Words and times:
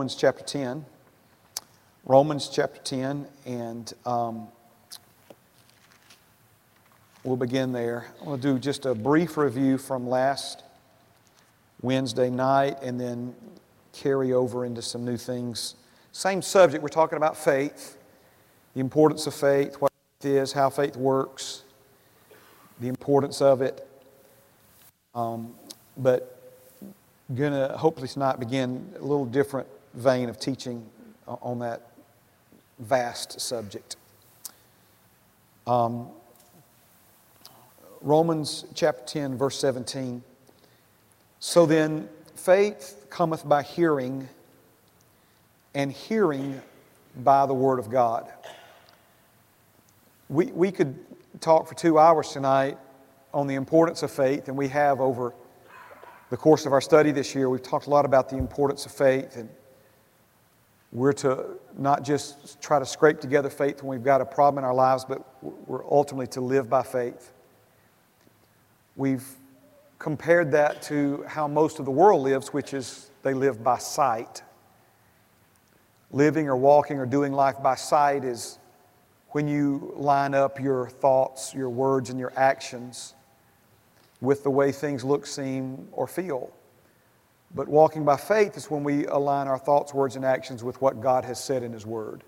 Romans 0.00 0.14
chapter 0.14 0.42
10. 0.42 0.86
Romans 2.06 2.48
chapter 2.48 2.80
10, 2.80 3.26
and 3.44 3.92
um, 4.06 4.48
we'll 7.22 7.36
begin 7.36 7.70
there. 7.70 8.06
I'm 8.20 8.24
going 8.24 8.40
to 8.40 8.52
do 8.54 8.58
just 8.58 8.86
a 8.86 8.94
brief 8.94 9.36
review 9.36 9.76
from 9.76 10.08
last 10.08 10.62
Wednesday 11.82 12.30
night 12.30 12.78
and 12.80 12.98
then 12.98 13.34
carry 13.92 14.32
over 14.32 14.64
into 14.64 14.80
some 14.80 15.04
new 15.04 15.18
things. 15.18 15.74
Same 16.12 16.40
subject, 16.40 16.82
we're 16.82 16.88
talking 16.88 17.18
about 17.18 17.36
faith, 17.36 17.98
the 18.72 18.80
importance 18.80 19.26
of 19.26 19.34
faith, 19.34 19.74
what 19.82 19.92
faith 20.18 20.30
is, 20.30 20.50
how 20.50 20.70
faith 20.70 20.96
works, 20.96 21.64
the 22.80 22.88
importance 22.88 23.42
of 23.42 23.60
it. 23.60 23.86
Um, 25.14 25.54
but 25.98 26.40
going 27.34 27.52
to 27.52 27.76
hopefully 27.76 28.08
tonight 28.08 28.40
begin 28.40 28.94
a 28.96 29.02
little 29.02 29.26
different 29.26 29.68
vein 29.94 30.28
of 30.28 30.38
teaching 30.38 30.88
on 31.26 31.58
that 31.60 31.90
vast 32.78 33.40
subject. 33.40 33.96
Um, 35.66 36.08
Romans 38.00 38.64
chapter 38.74 39.04
10, 39.04 39.36
verse 39.36 39.58
17. 39.60 40.22
So 41.38 41.66
then, 41.66 42.08
faith 42.34 43.06
cometh 43.10 43.46
by 43.48 43.62
hearing, 43.62 44.28
and 45.74 45.92
hearing 45.92 46.60
by 47.16 47.46
the 47.46 47.54
Word 47.54 47.78
of 47.78 47.90
God. 47.90 48.28
We, 50.28 50.46
we 50.46 50.72
could 50.72 50.98
talk 51.40 51.68
for 51.68 51.74
two 51.74 51.98
hours 51.98 52.30
tonight 52.30 52.78
on 53.34 53.46
the 53.46 53.54
importance 53.54 54.02
of 54.02 54.10
faith, 54.10 54.48
and 54.48 54.56
we 54.56 54.68
have 54.68 55.00
over 55.00 55.34
the 56.30 56.36
course 56.36 56.66
of 56.66 56.72
our 56.72 56.80
study 56.80 57.10
this 57.12 57.34
year. 57.34 57.50
We've 57.50 57.62
talked 57.62 57.86
a 57.86 57.90
lot 57.90 58.04
about 58.04 58.28
the 58.28 58.36
importance 58.36 58.86
of 58.86 58.92
faith, 58.92 59.36
and 59.36 59.48
we're 60.92 61.12
to 61.12 61.58
not 61.78 62.02
just 62.02 62.60
try 62.60 62.78
to 62.78 62.86
scrape 62.86 63.20
together 63.20 63.48
faith 63.48 63.82
when 63.82 63.98
we've 63.98 64.04
got 64.04 64.20
a 64.20 64.26
problem 64.26 64.62
in 64.62 64.64
our 64.64 64.74
lives, 64.74 65.04
but 65.04 65.24
we're 65.42 65.84
ultimately 65.90 66.26
to 66.28 66.40
live 66.40 66.68
by 66.68 66.82
faith. 66.82 67.32
We've 68.96 69.24
compared 69.98 70.50
that 70.52 70.82
to 70.82 71.24
how 71.28 71.46
most 71.46 71.78
of 71.78 71.84
the 71.84 71.90
world 71.90 72.22
lives, 72.22 72.52
which 72.52 72.74
is 72.74 73.10
they 73.22 73.34
live 73.34 73.62
by 73.62 73.78
sight. 73.78 74.42
Living 76.10 76.48
or 76.48 76.56
walking 76.56 76.98
or 76.98 77.06
doing 77.06 77.32
life 77.32 77.62
by 77.62 77.76
sight 77.76 78.24
is 78.24 78.58
when 79.28 79.46
you 79.46 79.94
line 79.96 80.34
up 80.34 80.58
your 80.58 80.88
thoughts, 80.88 81.54
your 81.54 81.70
words, 81.70 82.10
and 82.10 82.18
your 82.18 82.32
actions 82.34 83.14
with 84.20 84.42
the 84.42 84.50
way 84.50 84.72
things 84.72 85.04
look, 85.04 85.24
seem, 85.24 85.88
or 85.92 86.08
feel. 86.08 86.52
But 87.54 87.68
walking 87.68 88.04
by 88.04 88.16
faith 88.16 88.56
is 88.56 88.70
when 88.70 88.84
we 88.84 89.06
align 89.06 89.48
our 89.48 89.58
thoughts, 89.58 89.92
words, 89.92 90.16
and 90.16 90.24
actions 90.24 90.62
with 90.62 90.80
what 90.80 91.00
God 91.00 91.24
has 91.24 91.42
said 91.42 91.62
in 91.62 91.72
His 91.72 91.84
Word. 91.84 92.22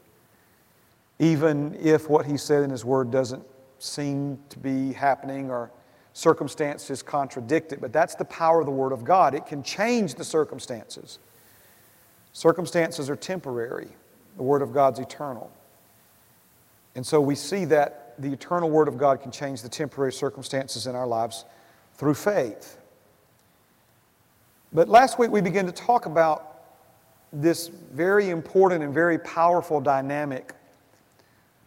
Even 1.19 1.77
if 1.81 2.09
what 2.09 2.27
He 2.27 2.37
said 2.37 2.65
in 2.65 2.71
His 2.71 2.85
Word 2.85 3.11
doesn't 3.11 3.45
seem 3.79 4.39
to 4.49 4.59
be 4.59 4.93
happening 4.93 5.51
or 5.51 5.71
circumstances 6.13 7.03
contradict 7.03 7.73
it, 7.73 7.81
but 7.81 7.93
that's 7.93 8.15
the 8.15 8.25
power 8.25 8.61
of 8.61 8.67
the 8.67 8.73
Word 8.73 8.93
of 8.93 9.05
God. 9.05 9.35
It 9.35 9.47
can 9.47 9.63
change 9.63 10.15
the 10.15 10.25
circumstances. 10.25 11.19
Circumstances 12.33 13.09
are 13.09 13.17
temporary, 13.17 13.89
the 14.37 14.43
Word 14.43 14.63
of 14.63 14.73
God's 14.73 14.99
eternal. 14.99 15.53
And 16.95 17.07
so 17.07 17.21
we 17.21 17.35
see 17.35 17.65
that 17.67 18.15
the 18.19 18.33
eternal 18.33 18.71
Word 18.71 18.89
of 18.89 18.99
God 18.99 19.21
can 19.21 19.31
change 19.31 19.63
the 19.63 19.69
temporary 19.69 20.13
circumstances 20.13 20.87
in 20.87 20.95
our 20.95 21.07
lives 21.07 21.45
through 21.95 22.15
faith. 22.15 22.79
But 24.73 24.89
last 24.89 25.19
week 25.19 25.31
we 25.31 25.41
began 25.41 25.67
to 25.67 25.73
talk 25.73 26.07
about 26.07 26.49
this 27.33 27.69
very 27.69 28.31
important 28.31 28.83
and 28.83 28.93
very 28.93 29.19
powerful 29.19 29.81
dynamic 29.81 30.55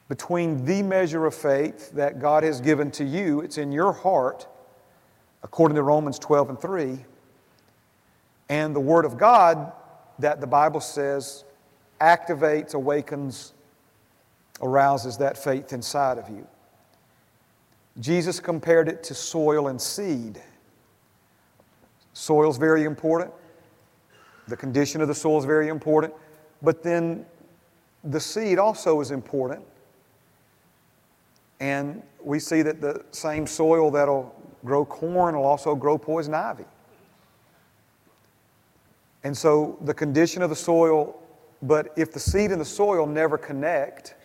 between 0.07 0.65
the 0.65 0.83
measure 0.83 1.25
of 1.25 1.33
faith 1.33 1.91
that 1.91 2.19
God 2.19 2.43
has 2.43 2.61
given 2.61 2.91
to 2.91 3.03
you, 3.03 3.41
it's 3.41 3.57
in 3.57 3.71
your 3.71 3.91
heart, 3.91 4.47
according 5.43 5.75
to 5.75 5.83
Romans 5.83 6.19
12 6.19 6.49
and 6.49 6.61
3, 6.61 6.97
and 8.49 8.75
the 8.75 8.79
Word 8.79 9.05
of 9.05 9.17
God 9.17 9.71
that 10.19 10.41
the 10.41 10.47
Bible 10.47 10.79
says 10.79 11.43
activates, 11.99 12.75
awakens, 12.75 13.53
arouses 14.61 15.17
that 15.17 15.37
faith 15.37 15.73
inside 15.73 16.17
of 16.17 16.29
you. 16.29 16.47
Jesus 17.99 18.39
compared 18.39 18.87
it 18.87 19.03
to 19.03 19.13
soil 19.15 19.67
and 19.67 19.81
seed. 19.81 20.41
Soil 22.15 22.49
is 22.49 22.57
very 22.57 22.85
important. 22.85 23.31
The 24.47 24.55
condition 24.55 25.01
of 25.01 25.09
the 25.09 25.13
soil 25.13 25.37
is 25.37 25.45
very 25.45 25.67
important. 25.67 26.13
But 26.61 26.81
then 26.81 27.25
the 28.05 28.19
seed 28.19 28.57
also 28.57 29.01
is 29.01 29.11
important. 29.11 29.61
And 31.59 32.01
we 32.23 32.39
see 32.39 32.61
that 32.61 32.79
the 32.79 33.03
same 33.11 33.45
soil 33.45 33.91
that'll 33.91 34.33
grow 34.63 34.85
corn 34.85 35.35
will 35.35 35.45
also 35.45 35.75
grow 35.75 35.97
poison 35.97 36.33
ivy. 36.33 36.63
And 39.25 39.35
so 39.35 39.77
the 39.81 39.93
condition 39.93 40.41
of 40.41 40.49
the 40.49 40.55
soil, 40.55 41.21
but 41.61 41.91
if 41.97 42.13
the 42.13 42.19
seed 42.19 42.51
and 42.51 42.61
the 42.61 42.65
soil 42.65 43.05
never 43.05 43.37
connect, 43.37 44.15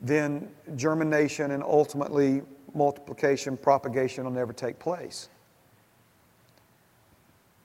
then 0.00 0.48
germination 0.76 1.50
and 1.50 1.64
ultimately 1.64 2.42
multiplication, 2.74 3.56
propagation 3.56 4.24
will 4.24 4.30
never 4.30 4.52
take 4.52 4.78
place. 4.78 5.30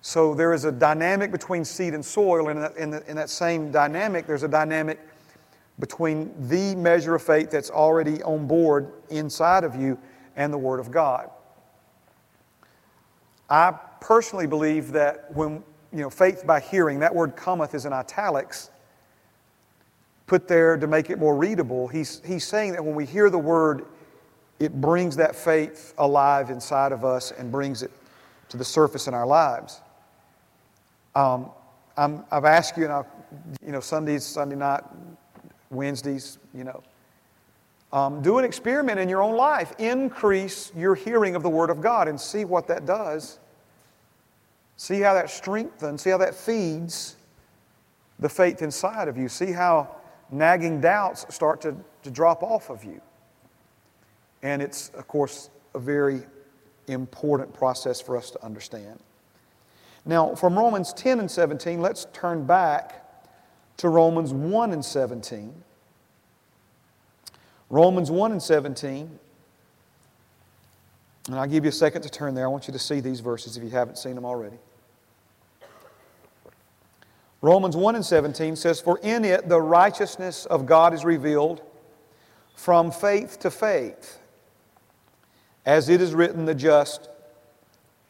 So 0.01 0.33
there 0.33 0.53
is 0.53 0.65
a 0.65 0.71
dynamic 0.71 1.31
between 1.31 1.65
seed 1.65 1.93
and 1.93 2.03
soil, 2.03 2.49
and 2.49 2.57
in 2.57 2.61
that, 2.61 2.77
in, 2.77 2.89
the, 2.89 3.09
in 3.09 3.15
that 3.17 3.29
same 3.29 3.71
dynamic, 3.71 4.27
there's 4.27 4.43
a 4.43 4.47
dynamic 4.47 4.99
between 5.79 6.33
the 6.47 6.75
measure 6.75 7.15
of 7.15 7.21
faith 7.21 7.51
that's 7.51 7.69
already 7.69 8.21
on 8.23 8.47
board 8.47 8.91
inside 9.09 9.63
of 9.63 9.75
you 9.75 9.97
and 10.35 10.53
the 10.53 10.57
Word 10.57 10.79
of 10.79 10.91
God. 10.91 11.29
I 13.49 13.73
personally 13.99 14.47
believe 14.47 14.91
that 14.91 15.33
when, 15.33 15.63
you 15.91 15.99
know, 15.99 16.09
faith 16.09 16.45
by 16.45 16.59
hearing, 16.59 16.99
that 16.99 17.13
word 17.13 17.35
cometh 17.35 17.73
is 17.73 17.85
in 17.85 17.93
italics, 17.93 18.69
put 20.27 20.47
there 20.47 20.77
to 20.77 20.87
make 20.87 21.09
it 21.09 21.17
more 21.17 21.35
readable. 21.35 21.87
He's, 21.87 22.21
he's 22.23 22.45
saying 22.45 22.73
that 22.73 22.85
when 22.85 22.93
we 22.95 23.05
hear 23.05 23.29
the 23.29 23.39
Word, 23.39 23.85
it 24.59 24.79
brings 24.79 25.15
that 25.15 25.35
faith 25.35 25.93
alive 25.97 26.51
inside 26.51 26.91
of 26.91 27.03
us 27.03 27.31
and 27.31 27.51
brings 27.51 27.81
it 27.81 27.91
to 28.49 28.57
the 28.57 28.65
surface 28.65 29.07
in 29.07 29.13
our 29.13 29.25
lives. 29.25 29.81
Um, 31.15 31.51
i 31.97 32.07
have 32.31 32.45
asked 32.45 32.77
you, 32.77 32.85
and 32.85 32.93
I, 32.93 33.03
you 33.65 33.71
know, 33.71 33.81
Sundays, 33.81 34.25
Sunday 34.25 34.55
night, 34.55 34.83
Wednesdays, 35.69 36.37
you 36.53 36.63
know. 36.63 36.81
Um, 37.91 38.21
do 38.21 38.37
an 38.37 38.45
experiment 38.45 38.99
in 38.99 39.09
your 39.09 39.21
own 39.21 39.35
life. 39.35 39.73
Increase 39.79 40.71
your 40.75 40.95
hearing 40.95 41.35
of 41.35 41.43
the 41.43 41.49
Word 41.49 41.69
of 41.69 41.81
God 41.81 42.07
and 42.07 42.19
see 42.19 42.45
what 42.45 42.67
that 42.67 42.85
does. 42.85 43.39
See 44.77 45.01
how 45.01 45.13
that 45.15 45.29
strengthens, 45.29 46.03
see 46.03 46.09
how 46.11 46.19
that 46.19 46.35
feeds 46.35 47.17
the 48.19 48.29
faith 48.29 48.61
inside 48.61 49.07
of 49.07 49.17
you. 49.17 49.27
See 49.27 49.51
how 49.51 49.95
nagging 50.31 50.81
doubts 50.81 51.25
start 51.33 51.61
to, 51.61 51.75
to 52.03 52.11
drop 52.11 52.43
off 52.43 52.69
of 52.69 52.83
you. 52.83 53.01
And 54.43 54.61
it's, 54.61 54.89
of 54.89 55.07
course, 55.07 55.49
a 55.73 55.79
very 55.79 56.21
important 56.87 57.53
process 57.53 57.99
for 57.99 58.15
us 58.15 58.31
to 58.31 58.43
understand. 58.43 58.99
Now, 60.05 60.35
from 60.35 60.57
Romans 60.57 60.93
10 60.93 61.19
and 61.19 61.29
17, 61.29 61.81
let's 61.81 62.07
turn 62.13 62.45
back 62.45 63.05
to 63.77 63.89
Romans 63.89 64.33
1 64.33 64.73
and 64.73 64.83
17. 64.83 65.63
Romans 67.69 68.09
1 68.09 68.31
and 68.31 68.41
17. 68.41 69.19
And 71.27 71.35
I'll 71.35 71.47
give 71.47 71.63
you 71.63 71.69
a 71.69 71.73
second 71.73 72.01
to 72.01 72.09
turn 72.09 72.33
there. 72.33 72.45
I 72.45 72.47
want 72.47 72.67
you 72.67 72.73
to 72.73 72.79
see 72.79 72.99
these 72.99 73.19
verses 73.19 73.55
if 73.55 73.63
you 73.63 73.69
haven't 73.69 73.97
seen 73.97 74.15
them 74.15 74.25
already. 74.25 74.57
Romans 77.41 77.77
1 77.77 77.95
and 77.95 78.05
17 78.05 78.55
says, 78.55 78.81
For 78.81 78.99
in 78.99 79.23
it 79.23 79.47
the 79.47 79.61
righteousness 79.61 80.45
of 80.45 80.65
God 80.65 80.93
is 80.93 81.05
revealed 81.05 81.61
from 82.55 82.91
faith 82.91 83.39
to 83.39 83.51
faith. 83.51 84.19
As 85.65 85.87
it 85.87 86.01
is 86.01 86.13
written, 86.13 86.45
the 86.45 86.55
just 86.55 87.07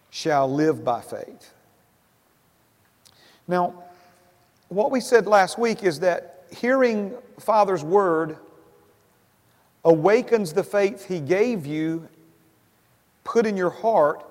shall 0.09 0.51
live 0.51 0.83
by 0.83 1.01
faith. 1.01 1.53
Now, 3.49 3.73
what 4.67 4.91
we 4.91 5.01
said 5.01 5.25
last 5.25 5.57
week 5.57 5.83
is 5.83 5.99
that 6.01 6.45
hearing 6.55 7.15
Father's 7.39 7.83
word 7.83 8.37
awakens 9.83 10.53
the 10.53 10.63
faith 10.63 11.07
He 11.07 11.19
gave 11.19 11.65
you, 11.65 12.07
put 13.23 13.47
in 13.47 13.57
your 13.57 13.71
heart, 13.71 14.23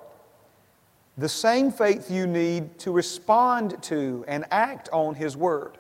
the 1.17 1.29
same 1.29 1.73
faith 1.73 2.13
you 2.13 2.29
need 2.29 2.79
to 2.79 2.93
respond 2.93 3.83
to 3.83 4.25
and 4.29 4.45
act 4.53 4.89
on 4.93 5.17
His 5.17 5.37
word. 5.37 5.79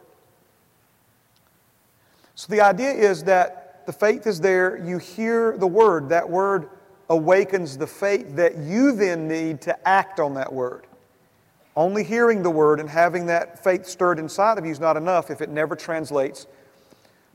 So 2.34 2.52
the 2.52 2.60
idea 2.60 2.90
is 2.90 3.22
that 3.24 3.86
the 3.86 3.92
faith 3.92 4.26
is 4.26 4.40
there, 4.40 4.84
you 4.84 4.98
hear 4.98 5.56
the 5.56 5.66
word, 5.66 6.08
that 6.08 6.28
word 6.28 6.70
awakens 7.08 7.78
the 7.78 7.86
faith 7.86 8.34
that 8.34 8.56
you 8.56 8.90
then 8.90 9.28
need 9.28 9.60
to 9.60 9.88
act 9.88 10.18
on 10.18 10.34
that 10.34 10.52
word 10.52 10.87
Only 11.78 12.02
hearing 12.02 12.42
the 12.42 12.50
word 12.50 12.80
and 12.80 12.90
having 12.90 13.26
that 13.26 13.62
faith 13.62 13.86
stirred 13.86 14.18
inside 14.18 14.58
of 14.58 14.66
you 14.66 14.72
is 14.72 14.80
not 14.80 14.96
enough 14.96 15.30
if 15.30 15.40
it 15.40 15.48
never 15.48 15.76
translates 15.76 16.48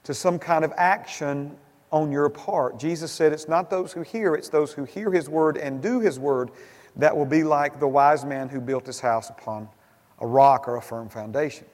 to 0.03 0.13
some 0.13 0.37
kind 0.37 0.65
of 0.65 0.73
action 0.75 1.55
on 1.93 2.11
your 2.11 2.27
part. 2.27 2.77
Jesus 2.77 3.09
said 3.09 3.31
it's 3.31 3.47
not 3.47 3.69
those 3.69 3.93
who 3.93 4.01
hear, 4.01 4.35
it's 4.35 4.49
those 4.49 4.73
who 4.73 4.83
hear 4.83 5.09
his 5.13 5.29
word 5.29 5.55
and 5.55 5.81
do 5.81 6.01
his 6.01 6.19
word 6.19 6.51
that 6.97 7.15
will 7.15 7.25
be 7.25 7.45
like 7.45 7.79
the 7.79 7.87
wise 7.87 8.25
man 8.25 8.49
who 8.49 8.59
built 8.59 8.85
his 8.85 8.99
house 8.99 9.29
upon 9.29 9.69
a 10.19 10.27
rock 10.27 10.67
or 10.67 10.75
a 10.75 10.81
firm 10.81 11.07
foundation. 11.07 11.65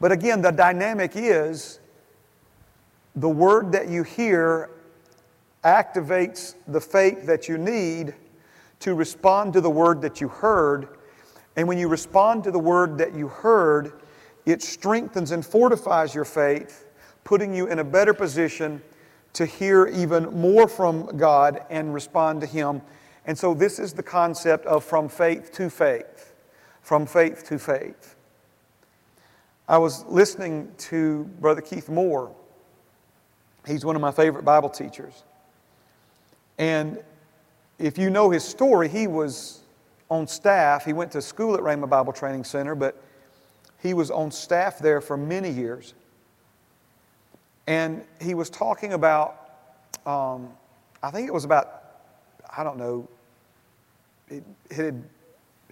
But 0.00 0.12
again, 0.12 0.40
the 0.40 0.50
dynamic 0.50 1.12
is 1.14 1.78
the 3.16 3.28
word 3.28 3.70
that 3.72 3.86
you 3.86 4.02
hear 4.02 4.70
activates 5.62 6.54
the 6.66 6.80
faith 6.80 7.26
that 7.26 7.50
you 7.50 7.58
need 7.58 8.14
to 8.80 8.94
respond 8.94 9.52
to 9.52 9.60
the 9.60 9.68
word 9.68 10.00
that 10.00 10.18
you 10.18 10.28
heard. 10.28 10.88
And 11.56 11.68
when 11.68 11.78
you 11.78 11.88
respond 11.88 12.44
to 12.44 12.50
the 12.50 12.58
word 12.58 12.98
that 12.98 13.14
you 13.14 13.28
heard, 13.28 13.92
it 14.46 14.62
strengthens 14.62 15.30
and 15.30 15.44
fortifies 15.44 16.14
your 16.14 16.24
faith, 16.24 16.86
putting 17.24 17.54
you 17.54 17.66
in 17.66 17.78
a 17.78 17.84
better 17.84 18.14
position 18.14 18.82
to 19.34 19.46
hear 19.46 19.86
even 19.86 20.24
more 20.34 20.68
from 20.68 21.16
God 21.16 21.64
and 21.70 21.94
respond 21.94 22.40
to 22.40 22.46
Him. 22.46 22.82
And 23.24 23.38
so, 23.38 23.54
this 23.54 23.78
is 23.78 23.92
the 23.92 24.02
concept 24.02 24.66
of 24.66 24.84
from 24.84 25.08
faith 25.08 25.52
to 25.52 25.70
faith. 25.70 26.34
From 26.80 27.06
faith 27.06 27.44
to 27.44 27.58
faith. 27.58 28.16
I 29.68 29.78
was 29.78 30.04
listening 30.06 30.72
to 30.78 31.24
Brother 31.40 31.60
Keith 31.60 31.88
Moore. 31.88 32.34
He's 33.66 33.84
one 33.84 33.94
of 33.94 34.02
my 34.02 34.10
favorite 34.10 34.44
Bible 34.44 34.68
teachers. 34.68 35.22
And 36.58 37.02
if 37.78 37.96
you 37.96 38.10
know 38.10 38.30
his 38.30 38.44
story, 38.44 38.88
he 38.88 39.06
was 39.06 39.61
on 40.12 40.26
staff. 40.26 40.84
He 40.84 40.92
went 40.92 41.10
to 41.12 41.22
school 41.22 41.54
at 41.54 41.60
Rhema 41.60 41.88
Bible 41.88 42.12
Training 42.12 42.44
Center, 42.44 42.74
but 42.74 43.02
he 43.80 43.94
was 43.94 44.10
on 44.10 44.30
staff 44.30 44.78
there 44.78 45.00
for 45.00 45.16
many 45.16 45.48
years. 45.48 45.94
And 47.66 48.04
he 48.20 48.34
was 48.34 48.50
talking 48.50 48.92
about, 48.92 49.54
um, 50.04 50.50
I 51.02 51.10
think 51.10 51.28
it 51.28 51.32
was 51.32 51.46
about, 51.46 51.84
I 52.54 52.62
don't 52.62 52.76
know, 52.76 53.08
it, 54.28 54.44
it 54.68 54.76
had, 54.76 55.02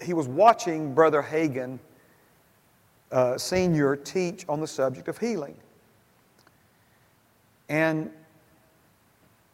he 0.01 0.15
was 0.15 0.27
watching 0.27 0.95
Brother 0.95 1.23
Hagin, 1.23 1.79
uh, 3.13 3.37
Senior, 3.37 3.95
teach 3.95 4.47
on 4.49 4.59
the 4.59 4.67
subject 4.67 5.09
of 5.09 5.19
healing. 5.19 5.55
And 7.69 8.11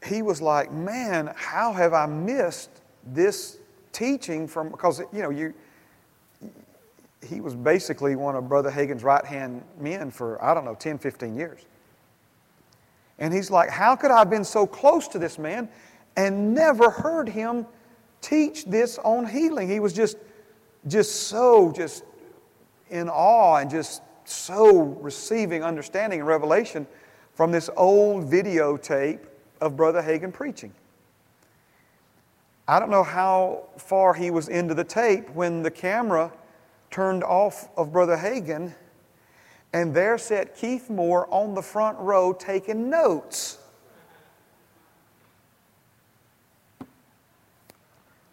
he 0.04 0.22
was 0.22 0.40
like, 0.40 0.70
man, 0.70 1.32
how 1.34 1.72
have 1.72 1.92
I 1.92 2.06
missed 2.06 2.70
this 3.04 3.58
teaching 3.96 4.46
from, 4.46 4.68
because, 4.68 5.00
you 5.12 5.22
know, 5.22 5.30
you, 5.30 5.54
he 7.26 7.40
was 7.40 7.54
basically 7.54 8.14
one 8.14 8.36
of 8.36 8.46
Brother 8.48 8.70
Hagin's 8.70 9.02
right 9.02 9.24
hand 9.24 9.62
men 9.80 10.10
for, 10.10 10.42
I 10.44 10.52
don't 10.52 10.66
know, 10.66 10.74
10, 10.74 10.98
15 10.98 11.34
years. 11.34 11.64
And 13.18 13.32
he's 13.32 13.50
like, 13.50 13.70
How 13.70 13.96
could 13.96 14.10
I 14.10 14.18
have 14.18 14.30
been 14.30 14.44
so 14.44 14.66
close 14.66 15.08
to 15.08 15.18
this 15.18 15.38
man 15.38 15.68
and 16.16 16.54
never 16.54 16.90
heard 16.90 17.28
him 17.28 17.66
teach 18.20 18.66
this 18.66 18.98
on 18.98 19.26
healing? 19.26 19.68
He 19.68 19.80
was 19.80 19.94
just, 19.94 20.18
just 20.86 21.28
so 21.28 21.72
just 21.72 22.04
in 22.90 23.08
awe 23.08 23.56
and 23.56 23.70
just 23.70 24.02
so 24.24 24.82
receiving 25.00 25.64
understanding 25.64 26.20
and 26.20 26.28
revelation 26.28 26.86
from 27.34 27.50
this 27.50 27.70
old 27.76 28.30
videotape 28.30 29.20
of 29.62 29.74
Brother 29.74 30.02
Hagin 30.02 30.32
preaching. 30.32 30.72
I 32.68 32.80
don't 32.80 32.90
know 32.90 33.04
how 33.04 33.64
far 33.78 34.14
he 34.14 34.30
was 34.30 34.48
into 34.48 34.74
the 34.74 34.84
tape 34.84 35.30
when 35.30 35.62
the 35.62 35.70
camera 35.70 36.32
turned 36.90 37.22
off 37.22 37.68
of 37.76 37.92
Brother 37.92 38.16
Hagin, 38.16 38.74
and 39.72 39.94
there 39.94 40.18
sat 40.18 40.56
Keith 40.56 40.90
Moore 40.90 41.28
on 41.30 41.54
the 41.54 41.62
front 41.62 41.98
row 41.98 42.32
taking 42.32 42.90
notes. 42.90 43.58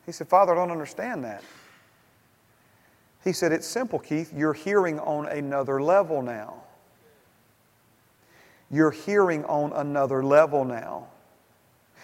He 0.06 0.12
said, 0.12 0.27
Father, 0.27 0.53
I 0.53 0.56
don't 0.56 0.71
understand 0.71 1.24
that. 1.24 1.44
He 3.24 3.31
said, 3.31 3.51
It's 3.51 3.68
simple, 3.68 4.00
Keith. 4.00 4.33
You're 4.36 4.53
hearing 4.53 5.00
on 5.00 5.27
another 5.27 5.81
level 5.81 6.21
now. 6.21 6.56
You're 8.69 8.91
hearing 8.91 9.45
on 9.45 9.71
another 9.74 10.24
level 10.24 10.65
now. 10.65 11.07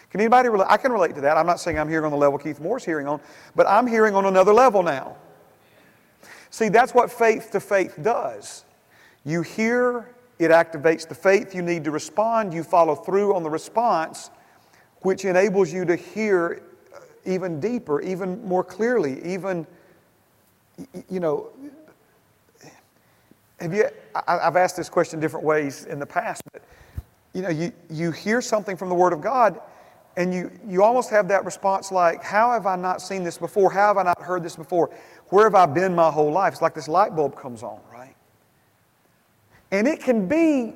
Can 0.09 0.21
anybody 0.21 0.49
relate? 0.49 0.67
I 0.69 0.77
can 0.77 0.91
relate 0.91 1.15
to 1.15 1.21
that. 1.21 1.37
I'm 1.37 1.45
not 1.45 1.59
saying 1.59 1.77
I'm 1.77 1.89
hearing 1.89 2.05
on 2.05 2.11
the 2.11 2.17
level 2.17 2.39
Keith 2.39 2.59
Moore's 2.59 2.83
hearing 2.83 3.07
on, 3.07 3.21
but 3.55 3.67
I'm 3.67 3.85
hearing 3.85 4.15
on 4.15 4.25
another 4.25 4.53
level 4.53 4.81
now. 4.81 5.15
See, 6.49 6.69
that's 6.69 6.93
what 6.93 7.11
faith 7.11 7.51
to 7.51 7.59
faith 7.59 7.97
does. 8.01 8.65
You 9.23 9.43
hear, 9.43 10.15
it 10.39 10.49
activates 10.49 11.07
the 11.07 11.13
faith. 11.13 11.53
You 11.53 11.61
need 11.61 11.83
to 11.83 11.91
respond. 11.91 12.53
You 12.53 12.63
follow 12.63 12.95
through 12.95 13.35
on 13.35 13.43
the 13.43 13.49
response, 13.49 14.31
which 15.01 15.25
enables 15.25 15.71
you 15.71 15.85
to 15.85 15.95
hear 15.95 16.63
uh, 16.95 16.99
even 17.25 17.59
deeper, 17.59 18.01
even 18.01 18.43
more 18.43 18.63
clearly, 18.63 19.23
even, 19.23 19.67
you 21.07 21.19
know. 21.19 21.49
Have 23.59 23.73
you, 23.73 23.89
I've 24.27 24.55
asked 24.55 24.77
this 24.77 24.89
question 24.89 25.19
different 25.19 25.45
ways 25.45 25.85
in 25.85 25.99
the 25.99 26.05
past, 26.05 26.41
but 26.51 26.63
you 27.33 27.41
know, 27.41 27.49
you, 27.49 27.71
you 27.89 28.11
hear 28.11 28.41
something 28.41 28.75
from 28.75 28.89
the 28.89 28.95
Word 28.95 29.13
of 29.13 29.21
God, 29.21 29.59
and 30.19 30.33
you, 30.33 30.51
you 30.67 30.83
almost 30.83 31.09
have 31.11 31.29
that 31.29 31.45
response 31.45 31.93
like, 31.93 32.21
How 32.21 32.51
have 32.51 32.65
I 32.65 32.75
not 32.75 33.01
seen 33.01 33.23
this 33.23 33.37
before? 33.37 33.71
How 33.71 33.87
have 33.87 33.97
I 33.97 34.03
not 34.03 34.21
heard 34.21 34.43
this 34.43 34.57
before? 34.57 34.91
Where 35.29 35.45
have 35.45 35.55
I 35.55 35.65
been 35.65 35.95
my 35.95 36.11
whole 36.11 36.29
life? 36.29 36.51
It's 36.51 36.61
like 36.61 36.73
this 36.73 36.89
light 36.89 37.15
bulb 37.15 37.37
comes 37.37 37.63
on, 37.63 37.79
right? 37.89 38.15
And 39.71 39.87
it 39.87 40.01
can 40.01 40.27
be 40.27 40.73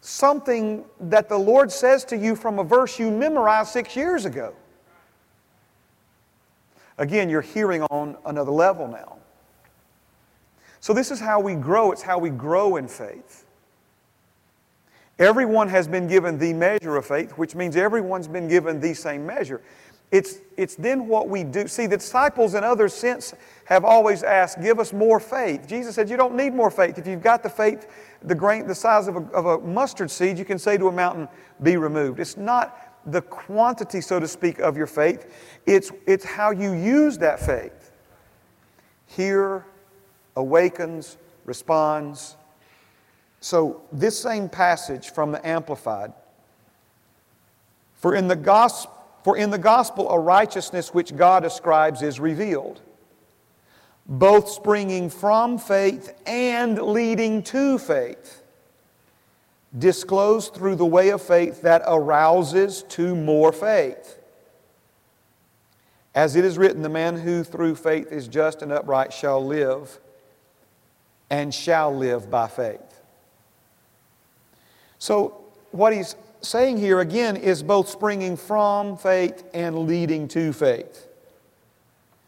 something 0.00 0.84
that 0.98 1.28
the 1.28 1.38
Lord 1.38 1.70
says 1.70 2.04
to 2.06 2.16
you 2.16 2.34
from 2.34 2.58
a 2.58 2.64
verse 2.64 2.98
you 2.98 3.12
memorized 3.12 3.70
six 3.70 3.94
years 3.94 4.24
ago. 4.24 4.52
Again, 6.98 7.30
you're 7.30 7.42
hearing 7.42 7.82
on 7.84 8.16
another 8.26 8.50
level 8.50 8.88
now. 8.88 9.18
So, 10.80 10.92
this 10.92 11.12
is 11.12 11.20
how 11.20 11.38
we 11.38 11.54
grow. 11.54 11.92
It's 11.92 12.02
how 12.02 12.18
we 12.18 12.30
grow 12.30 12.76
in 12.76 12.88
faith. 12.88 13.44
Everyone 15.20 15.68
has 15.68 15.86
been 15.86 16.06
given 16.06 16.38
the 16.38 16.54
measure 16.54 16.96
of 16.96 17.04
faith, 17.04 17.32
which 17.32 17.54
means 17.54 17.76
everyone's 17.76 18.26
been 18.26 18.48
given 18.48 18.80
the 18.80 18.94
same 18.94 19.26
measure. 19.26 19.60
It's, 20.10 20.38
it's 20.56 20.74
then 20.74 21.06
what 21.06 21.28
we 21.28 21.44
do. 21.44 21.68
See, 21.68 21.86
the 21.86 21.98
disciples 21.98 22.54
in 22.54 22.64
others 22.64 22.94
since 22.94 23.34
have 23.66 23.84
always 23.84 24.22
asked, 24.22 24.62
give 24.62 24.80
us 24.80 24.94
more 24.94 25.20
faith. 25.20 25.68
Jesus 25.68 25.94
said, 25.94 26.08
you 26.08 26.16
don't 26.16 26.34
need 26.34 26.54
more 26.54 26.70
faith. 26.70 26.98
If 26.98 27.06
you've 27.06 27.22
got 27.22 27.42
the 27.42 27.50
faith, 27.50 27.86
the 28.22 28.34
grain, 28.34 28.66
the 28.66 28.74
size 28.74 29.08
of 29.08 29.16
a, 29.16 29.20
of 29.32 29.46
a 29.46 29.58
mustard 29.58 30.10
seed, 30.10 30.38
you 30.38 30.44
can 30.46 30.58
say 30.58 30.78
to 30.78 30.88
a 30.88 30.92
mountain, 30.92 31.28
be 31.62 31.76
removed. 31.76 32.18
It's 32.18 32.38
not 32.38 32.76
the 33.06 33.20
quantity, 33.20 34.00
so 34.00 34.18
to 34.18 34.26
speak, 34.26 34.58
of 34.58 34.74
your 34.76 34.86
faith. 34.86 35.32
It's, 35.66 35.92
it's 36.06 36.24
how 36.24 36.50
you 36.50 36.72
use 36.72 37.18
that 37.18 37.38
faith. 37.38 37.92
Hear, 39.06 39.66
awakens, 40.34 41.18
responds, 41.44 42.36
so, 43.40 43.82
this 43.90 44.20
same 44.20 44.48
passage 44.48 45.10
from 45.10 45.32
the 45.32 45.46
Amplified 45.46 46.12
for 48.00 48.14
in 48.14 48.28
the, 48.28 48.36
gospel, 48.36 48.92
for 49.24 49.36
in 49.36 49.50
the 49.50 49.58
gospel, 49.58 50.10
a 50.10 50.18
righteousness 50.18 50.94
which 50.94 51.14
God 51.14 51.44
ascribes 51.44 52.00
is 52.00 52.18
revealed, 52.18 52.80
both 54.06 54.48
springing 54.48 55.10
from 55.10 55.58
faith 55.58 56.14
and 56.26 56.80
leading 56.80 57.42
to 57.44 57.78
faith, 57.78 58.42
disclosed 59.78 60.54
through 60.54 60.76
the 60.76 60.86
way 60.86 61.10
of 61.10 61.20
faith 61.20 61.60
that 61.60 61.82
arouses 61.86 62.84
to 62.84 63.14
more 63.14 63.52
faith. 63.52 64.18
As 66.14 66.36
it 66.36 66.44
is 66.46 66.56
written, 66.56 66.80
the 66.80 66.88
man 66.88 67.16
who 67.16 67.44
through 67.44 67.74
faith 67.74 68.10
is 68.10 68.28
just 68.28 68.62
and 68.62 68.72
upright 68.72 69.12
shall 69.12 69.44
live 69.44 70.00
and 71.28 71.54
shall 71.54 71.94
live 71.94 72.30
by 72.30 72.48
faith. 72.48 72.89
So, 75.00 75.42
what 75.72 75.94
he's 75.94 76.14
saying 76.42 76.76
here 76.76 77.00
again 77.00 77.36
is 77.36 77.62
both 77.62 77.88
springing 77.88 78.36
from 78.36 78.98
faith 78.98 79.44
and 79.54 79.86
leading 79.88 80.28
to 80.28 80.52
faith. 80.52 81.08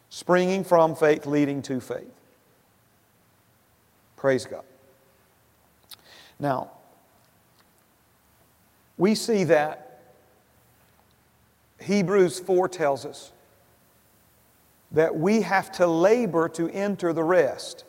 Springing 0.08 0.64
from 0.64 0.96
faith, 0.96 1.26
leading 1.26 1.60
to 1.62 1.80
faith. 1.80 2.10
Praise 4.16 4.46
God. 4.46 4.64
Now, 6.38 6.70
we 8.96 9.14
see 9.14 9.44
that 9.44 10.00
Hebrews 11.78 12.40
4 12.40 12.68
tells 12.70 13.04
us 13.04 13.32
that 14.92 15.14
we 15.14 15.42
have 15.42 15.72
to 15.72 15.86
labor 15.86 16.48
to 16.50 16.70
enter 16.70 17.12
the 17.12 17.24
rest. 17.24 17.84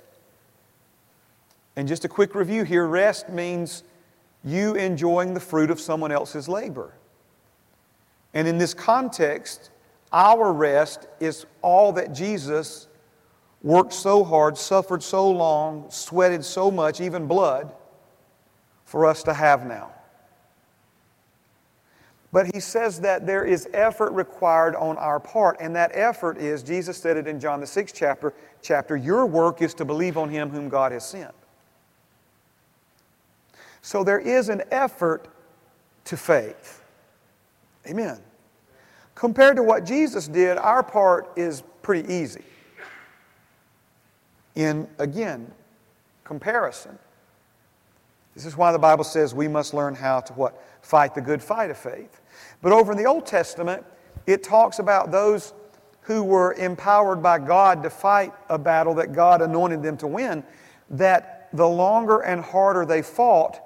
And 1.78 1.88
just 1.88 2.04
a 2.04 2.10
quick 2.10 2.36
review 2.36 2.63
here 2.63 2.86
rest 2.86 3.30
means 3.30 3.84
you 4.44 4.76
enjoying 4.76 5.34
the 5.34 5.40
fruit 5.40 5.72
of 5.72 5.80
someone 5.80 6.12
else's 6.12 6.50
labor. 6.50 6.94
And 8.34 8.48
in 8.48 8.58
this 8.58 8.74
context, 8.74 9.70
our 10.12 10.52
rest 10.52 11.08
is 11.20 11.46
all 11.62 11.94
that 11.94 12.14
Jesus 12.14 12.88
worked 13.62 13.94
so 13.94 14.24
hard, 14.24 14.58
suffered 14.58 15.02
so 15.02 15.30
long, 15.30 15.90
sweated 15.90 16.44
so 16.44 16.70
much, 16.70 17.00
even 17.00 17.28
blood, 17.28 17.74
for 18.86 19.06
us 19.06 19.24
to 19.24 19.34
have 19.34 19.66
now. 19.66 19.92
But 22.32 22.54
he 22.54 22.60
says 22.60 23.00
that 23.02 23.28
there 23.28 23.46
is 23.46 23.70
effort 23.74 24.12
required 24.12 24.76
on 24.76 24.98
our 24.98 25.20
part, 25.20 25.58
and 25.60 25.76
that 25.76 25.92
effort 25.94 26.40
is, 26.40 26.64
Jesus 26.64 26.98
said 26.98 27.16
it 27.16 27.28
in 27.28 27.40
John 27.40 27.60
the 27.60 27.68
sixth 27.68 27.96
chapter, 27.96 28.34
chapter, 28.62 28.98
your 28.98 29.28
work 29.28 29.62
is 29.62 29.76
to 29.76 29.86
believe 29.86 30.18
on 30.18 30.30
him 30.30 30.50
whom 30.50 30.68
God 30.68 30.92
has 30.92 31.08
sent. 31.08 31.34
So 33.84 34.04
there 34.04 34.20
is 34.20 34.48
an 34.48 34.63
effort 34.72 35.28
to 36.06 36.18
faith. 36.18 36.82
Amen. 37.86 38.18
Compared 39.13 39.58
to 39.58 39.63
what 39.63 39.86
Jesus 39.86 40.28
did, 40.28 40.58
our 40.58 40.82
part 40.82 41.30
is 41.36 41.63
pretty 41.82 42.12
easy. 42.12 42.44
In, 44.56 44.88
again, 45.00 45.52
comparison. 46.24 46.98
This 48.36 48.46
is 48.46 48.56
why 48.56 48.72
the 48.72 48.80
Bible 48.80 49.04
says 49.04 49.36
we 49.36 49.50
must 49.50 49.74
learn 49.74 49.96
how 49.96 50.22
to 50.22 50.34
what? 50.34 50.63
Fight 50.82 51.13
the 51.13 51.22
good 51.22 51.44
fight 51.44 51.70
of 51.70 51.78
faith. 51.78 52.22
But 52.62 52.72
over 52.72 52.94
in 52.94 52.98
the 52.98 53.06
Old 53.06 53.25
Testament, 53.25 53.84
it 54.25 54.44
talks 54.44 54.80
about 54.80 55.12
those 55.12 55.54
who 56.02 56.24
were 56.24 56.54
empowered 56.54 57.22
by 57.22 57.38
God 57.38 57.84
to 57.84 57.90
fight 57.90 58.32
a 58.50 58.58
battle 58.58 58.94
that 58.96 59.12
God 59.12 59.42
anointed 59.42 59.84
them 59.84 59.98
to 59.98 60.08
win, 60.08 60.44
that 60.90 61.50
the 61.52 61.68
longer 61.68 62.20
and 62.22 62.42
harder 62.42 62.86
they 62.86 63.02
fought, 63.02 63.60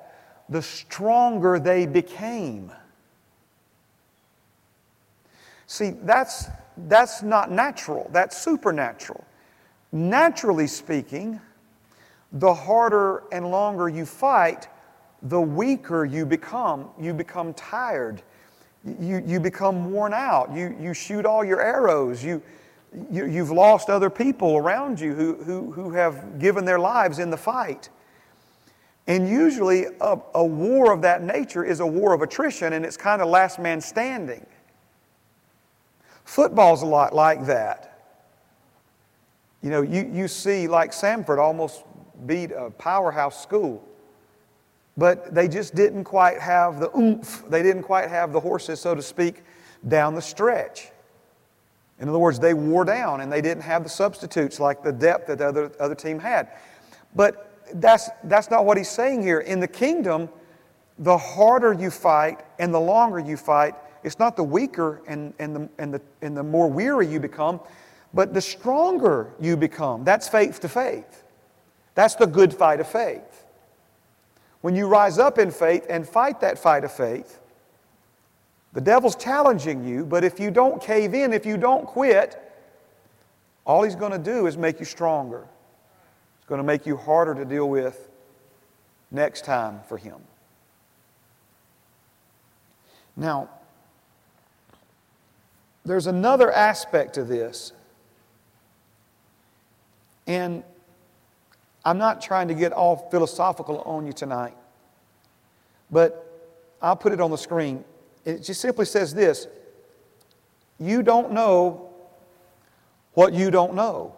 the 0.50 0.62
stronger 0.62 1.60
they 1.60 1.86
became. 1.86 2.72
See, 5.66 5.92
that's, 6.04 6.48
that's 6.88 7.22
not 7.24 7.51
natural, 7.51 8.10
that's 8.13 8.38
supernatural. 8.38 9.24
Naturally 9.92 10.68
speaking, 10.68 11.39
the 12.32 12.54
harder 12.54 13.24
and 13.32 13.50
longer 13.51 13.89
you 13.89 14.06
fight, 14.06 14.68
the 15.22 15.42
weaker 15.42 16.06
you 16.06 16.25
become. 16.25 16.89
You 17.00 17.13
become 17.13 17.54
tired 17.54 18.22
you, 19.00 19.24
you 19.25 19.39
become 19.39 19.92
worn 19.92 20.13
out. 20.13 20.54
You, 20.54 20.75
you 20.80 20.94
shoot 20.94 21.25
all 21.25 21.44
your 21.44 21.62
arrows. 21.62 22.24
You, 22.24 22.42
you, 23.12 23.25
you've 23.25 23.51
lost 23.51 23.89
other 23.89 24.10
people 24.10 24.58
around 24.58 25.00
you 25.00 25.13
who, 25.13 25.36
who, 25.44 25.72
who 25.72 25.92
have 25.92 26.39
given 26.39 26.66
their 26.66 26.80
lives 26.80 27.20
in 27.20 27.30
the 27.30 27.38
fight. 27.38 27.89
And 29.08 29.28
usually, 29.28 29.86
a, 30.02 30.20
a 30.36 30.46
war 30.46 30.92
of 30.92 31.02
that 31.04 31.24
nature 31.24 31.64
is 31.64 31.80
a 31.80 31.88
war 31.88 32.14
of 32.14 32.22
attrition, 32.22 32.74
and 32.74 32.86
it's 32.86 32.98
kind 32.98 33.22
of 33.22 33.30
last 33.30 33.58
man 33.58 33.80
standing. 33.80 34.46
Football's 36.26 36.82
a 36.82 36.86
lot 36.86 37.16
like 37.16 37.46
that. 37.46 38.18
You 39.62 39.70
know, 39.70 39.82
you, 39.82 40.10
you 40.12 40.28
see, 40.28 40.68
like 40.68 40.92
Samford 40.92 41.40
almost 41.40 41.84
beat 42.26 42.52
a 42.52 42.70
powerhouse 42.72 43.42
school 43.42 43.88
but 44.98 45.34
they 45.34 45.48
just 45.48 45.76
didn't 45.76 46.04
quite 46.04 46.40
have 46.40 46.80
the 46.80 46.90
oomph. 46.98 47.44
They 47.48 47.62
didn't 47.62 47.84
quite 47.84 48.10
have 48.10 48.34
the 48.34 48.40
horses, 48.40 48.82
so 48.82 48.96
to 48.96 49.02
speak, 49.02 49.44
down 49.88 50.16
the 50.16 50.22
stretch. 50.22 50.90
In 52.00 52.10
other 52.10 52.20
words, 52.20 52.40
they 52.40 52.56
wore 52.56 52.84
down 52.84 53.22
and 53.22 53.32
they 53.32 53.42
didn't 53.42 53.64
have 53.64 53.84
the 53.84 53.90
substitutes 53.90 54.60
like 54.60 54.84
the 54.84 54.92
depth 54.92 55.28
that 55.28 55.38
the 55.38 55.48
other, 55.48 55.72
other 55.80 55.96
team 55.96 56.20
had. 56.20 56.50
But 57.16 57.47
that's, 57.76 58.10
that's 58.24 58.50
not 58.50 58.66
what 58.66 58.78
he's 58.78 58.90
saying 58.90 59.22
here. 59.22 59.40
In 59.40 59.60
the 59.60 59.68
kingdom, 59.68 60.30
the 61.00 61.18
harder 61.18 61.74
you 61.74 61.92
fight 61.92 62.42
and 62.60 62.74
the 62.74 62.80
longer 62.80 63.20
you 63.20 63.38
fight, 63.38 63.76
it's 64.04 64.20
not 64.20 64.36
the 64.36 64.44
weaker 64.44 65.02
and, 65.08 65.34
and, 65.40 65.56
the, 65.56 65.70
and, 65.78 65.94
the, 65.94 66.02
and 66.22 66.36
the 66.36 66.44
more 66.44 66.68
weary 66.68 67.08
you 67.08 67.20
become, 67.20 67.60
but 68.14 68.34
the 68.34 68.42
stronger 68.42 69.32
you 69.40 69.58
become. 69.58 70.04
That's 70.04 70.28
faith 70.28 70.60
to 70.62 70.70
faith. 70.70 71.24
That's 71.96 72.16
the 72.16 72.28
good 72.28 72.54
fight 72.54 72.80
of 72.80 72.88
faith. 72.88 73.46
When 74.62 74.76
you 74.76 74.88
rise 74.88 75.20
up 75.20 75.38
in 75.38 75.52
faith 75.52 75.86
and 75.90 76.08
fight 76.08 76.42
that 76.42 76.58
fight 76.58 76.84
of 76.84 76.92
faith, 76.92 77.40
the 78.74 78.82
devil's 78.82 79.16
challenging 79.16 79.86
you, 79.86 80.06
but 80.06 80.24
if 80.24 80.40
you 80.40 80.52
don't 80.52 80.82
cave 80.82 81.14
in, 81.14 81.34
if 81.34 81.46
you 81.46 81.58
don't 81.58 81.86
quit, 81.86 82.42
all 83.66 83.84
he's 83.84 83.96
going 83.96 84.12
to 84.12 84.20
do 84.20 84.48
is 84.48 84.58
make 84.58 84.80
you 84.80 84.86
stronger. 84.86 85.48
Going 86.48 86.60
to 86.60 86.63
make 86.63 86.86
you 86.86 86.98
harder 86.98 87.36
to 87.36 87.46
deal 87.46 87.70
with 87.70 88.10
next 89.12 89.46
time 89.46 89.82
for 89.88 89.98
him. 89.98 90.20
Now, 93.16 93.50
there's 95.86 96.08
another 96.08 96.51
aspect 96.51 97.16
to 97.16 97.24
this. 97.24 97.74
And 100.27 100.63
I'm 101.86 101.98
not 101.98 102.22
trying 102.22 102.50
to 102.50 102.54
get 102.54 102.74
all 102.74 103.08
philosophical 103.10 103.80
on 103.82 104.06
you 104.06 104.12
tonight, 104.12 104.56
but 105.89 106.24
I'll 106.82 106.98
put 106.98 107.13
it 107.13 107.22
on 107.22 107.32
the 107.32 107.38
screen. 107.38 107.86
It 108.25 108.44
just 108.44 108.60
simply 108.60 108.86
says 108.86 109.13
this 109.13 109.48
You 110.77 111.01
don't 111.01 111.32
know 111.32 111.89
what 113.13 113.34
you 113.34 113.50
don't 113.50 113.74
know. 113.74 114.16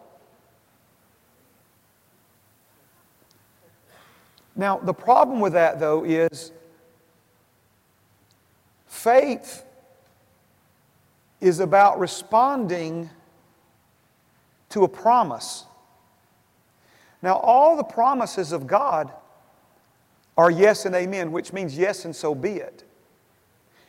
Now, 4.56 4.78
the 4.78 4.92
problem 4.92 5.40
with 5.40 5.52
that, 5.54 5.80
though, 5.80 6.04
is 6.04 6.52
faith 8.86 9.64
is 11.40 11.60
about 11.60 11.98
responding 11.98 13.08
to 14.70 14.84
a 14.84 14.88
promise. 14.88 15.64
Now, 17.22 17.36
all 17.36 17.76
the 17.76 17.84
promises 17.84 18.52
of 18.52 18.66
God 18.66 19.12
are 20.36 20.50
yes 20.50 20.86
and 20.86 20.94
amen, 20.94 21.32
which 21.32 21.52
means 21.52 21.76
yes 21.76 22.04
and 22.04 22.14
so 22.14 22.34
be 22.34 22.52
it. 22.52 22.84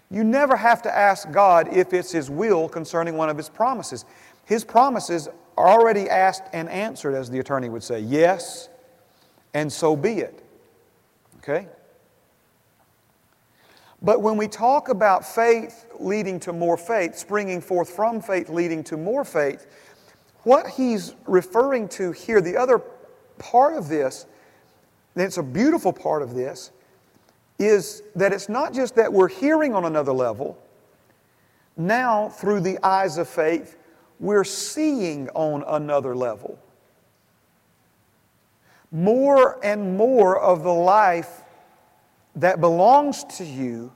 You 0.09 0.23
never 0.25 0.57
have 0.57 0.81
to 0.81 0.93
ask 0.93 1.31
God 1.31 1.73
if 1.73 1.93
it's 1.93 2.11
His 2.11 2.29
will 2.29 2.67
concerning 2.67 3.15
one 3.15 3.29
of 3.29 3.37
His 3.37 3.47
promises. 3.47 4.03
His 4.45 4.65
promises 4.65 5.29
are 5.57 5.67
already 5.67 6.09
asked 6.09 6.43
and 6.51 6.67
answered, 6.67 7.13
as 7.13 7.29
the 7.29 7.39
attorney 7.39 7.69
would 7.69 7.83
say. 7.83 7.99
Yes, 8.01 8.67
and 9.53 9.71
so 9.71 9.95
be 9.95 10.19
it. 10.19 10.43
Okay? 11.41 11.67
But 14.01 14.21
when 14.21 14.37
we 14.37 14.47
talk 14.47 14.89
about 14.89 15.25
faith 15.25 15.85
leading 15.99 16.39
to 16.41 16.53
more 16.53 16.77
faith, 16.77 17.15
springing 17.15 17.61
forth 17.61 17.89
from 17.89 18.21
faith 18.21 18.49
leading 18.49 18.83
to 18.85 18.97
more 18.97 19.23
faith, 19.23 19.67
what 20.43 20.67
he's 20.67 21.15
referring 21.25 21.87
to 21.89 22.11
here, 22.11 22.41
the 22.41 22.57
other 22.57 22.81
part 23.37 23.75
of 23.75 23.87
this, 23.89 24.25
and 25.15 25.23
it's 25.23 25.37
a 25.37 25.43
beautiful 25.43 25.93
part 25.93 26.23
of 26.23 26.33
this, 26.33 26.71
is 27.59 28.01
that 28.15 28.33
it's 28.33 28.49
not 28.49 28.73
just 28.73 28.95
that 28.95 29.11
we're 29.13 29.27
hearing 29.27 29.75
on 29.75 29.85
another 29.85 30.13
level, 30.13 30.57
now 31.77 32.29
through 32.29 32.61
the 32.61 32.83
eyes 32.83 33.17
of 33.17 33.27
faith, 33.27 33.77
we're 34.19 34.43
seeing 34.43 35.29
on 35.29 35.63
another 35.67 36.15
level. 36.15 36.57
More 38.91 39.63
and 39.63 39.97
more 39.97 40.39
of 40.39 40.63
the 40.63 40.73
life 40.73 41.43
that 42.35 42.59
belongs 42.59 43.23
to 43.37 43.45
you 43.45 43.91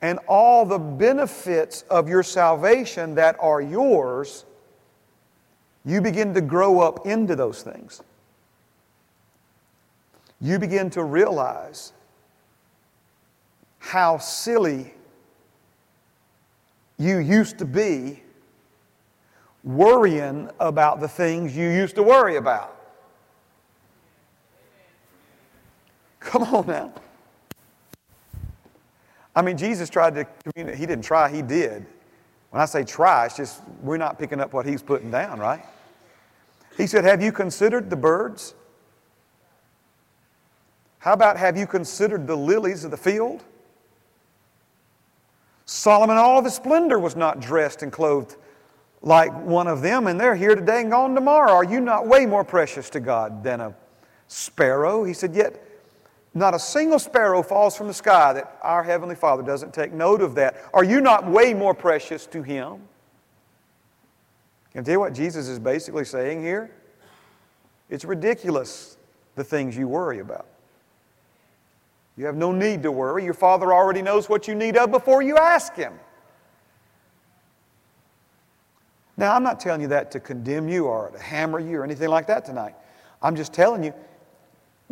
and 0.00 0.18
all 0.28 0.64
the 0.64 0.78
benefits 0.78 1.82
of 1.90 2.08
your 2.08 2.22
salvation 2.22 3.14
that 3.16 3.36
are 3.40 3.60
yours, 3.60 4.44
you 5.84 6.00
begin 6.00 6.34
to 6.34 6.40
grow 6.40 6.80
up 6.80 7.06
into 7.06 7.34
those 7.36 7.62
things 7.62 8.02
you 10.42 10.58
begin 10.58 10.90
to 10.90 11.04
realize 11.04 11.92
how 13.78 14.18
silly 14.18 14.92
you 16.98 17.18
used 17.18 17.58
to 17.58 17.64
be 17.64 18.20
worrying 19.62 20.50
about 20.58 20.98
the 20.98 21.06
things 21.06 21.56
you 21.56 21.68
used 21.68 21.94
to 21.94 22.02
worry 22.02 22.36
about. 22.36 22.76
Come 26.24 26.42
on 26.42 26.66
now. 26.66 26.92
I 29.34 29.42
mean, 29.42 29.56
Jesus 29.56 29.88
tried 29.88 30.14
to 30.14 30.26
communicate. 30.44 30.78
He 30.78 30.86
didn't 30.86 31.04
try, 31.04 31.30
he 31.30 31.42
did. 31.42 31.86
When 32.50 32.60
I 32.60 32.66
say 32.66 32.84
try, 32.84 33.26
it's 33.26 33.36
just 33.36 33.62
we're 33.80 33.96
not 33.96 34.18
picking 34.18 34.40
up 34.40 34.52
what 34.52 34.66
he's 34.66 34.82
putting 34.82 35.10
down, 35.10 35.38
right? 35.38 35.64
He 36.76 36.86
said, 36.86 37.04
Have 37.04 37.22
you 37.22 37.32
considered 37.32 37.88
the 37.88 37.96
birds? 37.96 38.54
How 40.98 41.14
about 41.14 41.36
have 41.36 41.56
you 41.56 41.66
considered 41.66 42.26
the 42.26 42.36
lilies 42.36 42.84
of 42.84 42.90
the 42.90 42.96
field? 42.96 43.42
Solomon, 45.64 46.16
all 46.16 46.38
of 46.38 46.44
his 46.44 46.54
splendor, 46.54 46.98
was 46.98 47.16
not 47.16 47.40
dressed 47.40 47.82
and 47.82 47.90
clothed 47.90 48.36
like 49.00 49.32
one 49.42 49.66
of 49.66 49.80
them, 49.80 50.06
and 50.06 50.20
they're 50.20 50.36
here 50.36 50.54
today 50.54 50.82
and 50.82 50.90
gone 50.90 51.14
tomorrow. 51.14 51.52
Are 51.52 51.64
you 51.64 51.80
not 51.80 52.06
way 52.06 52.26
more 52.26 52.44
precious 52.44 52.90
to 52.90 53.00
God 53.00 53.42
than 53.42 53.60
a 53.60 53.74
sparrow? 54.28 55.04
He 55.04 55.14
said, 55.14 55.34
Yet 55.34 55.71
not 56.34 56.54
a 56.54 56.58
single 56.58 56.98
sparrow 56.98 57.42
falls 57.42 57.76
from 57.76 57.88
the 57.88 57.94
sky 57.94 58.32
that 58.32 58.58
our 58.62 58.82
Heavenly 58.82 59.14
Father 59.14 59.42
doesn't 59.42 59.74
take 59.74 59.92
note 59.92 60.22
of 60.22 60.34
that. 60.36 60.56
Are 60.72 60.84
you 60.84 61.00
not 61.00 61.28
way 61.28 61.52
more 61.52 61.74
precious 61.74 62.26
to 62.28 62.42
Him? 62.42 62.80
Can 64.72 64.80
I 64.80 64.84
tell 64.84 64.92
you 64.92 65.00
what 65.00 65.12
Jesus 65.12 65.48
is 65.48 65.58
basically 65.58 66.06
saying 66.06 66.42
here? 66.42 66.70
It's 67.90 68.06
ridiculous 68.06 68.96
the 69.34 69.44
things 69.44 69.76
you 69.76 69.86
worry 69.88 70.20
about. 70.20 70.46
You 72.16 72.24
have 72.26 72.36
no 72.36 72.52
need 72.52 72.82
to 72.82 72.92
worry. 72.92 73.24
Your 73.24 73.34
Father 73.34 73.72
already 73.72 74.00
knows 74.00 74.28
what 74.28 74.48
you 74.48 74.54
need 74.54 74.76
of 74.76 74.90
before 74.90 75.22
you 75.22 75.36
ask 75.36 75.74
Him. 75.74 75.92
Now, 79.18 79.34
I'm 79.34 79.42
not 79.42 79.60
telling 79.60 79.82
you 79.82 79.88
that 79.88 80.10
to 80.12 80.20
condemn 80.20 80.68
you 80.68 80.86
or 80.86 81.10
to 81.10 81.18
hammer 81.18 81.60
you 81.60 81.78
or 81.78 81.84
anything 81.84 82.08
like 82.08 82.26
that 82.28 82.46
tonight. 82.46 82.74
I'm 83.20 83.36
just 83.36 83.52
telling 83.52 83.84
you, 83.84 83.92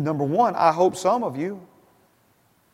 number 0.05 0.25
one, 0.25 0.55
I 0.57 0.73
hope 0.73 0.97
some 0.97 1.23
of 1.23 1.37
you, 1.37 1.61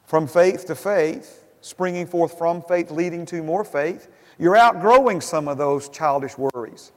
from 0.05 0.27
faith 0.27 0.67
to 0.67 0.75
faith, 0.75 1.45
springing 1.61 2.07
forth 2.07 2.39
from 2.39 2.63
faith, 2.63 2.91
leading 2.91 3.27
to 3.27 3.43
more 3.43 3.65
faith, 3.65 4.09
you're 4.39 4.57
outgrowing 4.57 5.21
some 5.21 5.49
of 5.49 5.59
those 5.59 5.89
childish 5.89 6.39
worries, 6.39 6.93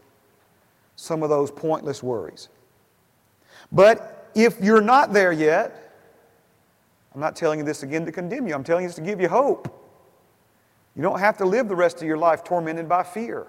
some 0.96 1.24
of 1.24 1.30
those 1.30 1.52
pointless 1.52 2.04
worries. 2.04 2.50
But 3.72 4.30
if 4.36 4.62
you're 4.62 4.82
not 4.82 5.14
there 5.14 5.32
yet, 5.32 5.94
I'm 7.14 7.22
not 7.22 7.36
telling 7.36 7.60
you 7.60 7.66
this 7.66 7.82
again 7.82 8.06
to 8.06 8.12
condemn 8.12 8.48
you, 8.48 8.54
I'm 8.54 8.64
telling 8.64 8.84
you 8.84 8.90
this 8.90 8.96
to 8.98 9.02
give 9.02 9.20
you 9.20 9.28
hope. 9.28 9.76
You 10.96 11.02
don't 11.02 11.20
have 11.20 11.38
to 11.38 11.46
live 11.46 11.68
the 11.68 11.76
rest 11.76 12.02
of 12.02 12.08
your 12.08 12.18
life 12.18 12.44
tormented 12.44 12.88
by 12.88 13.04
fear. 13.04 13.48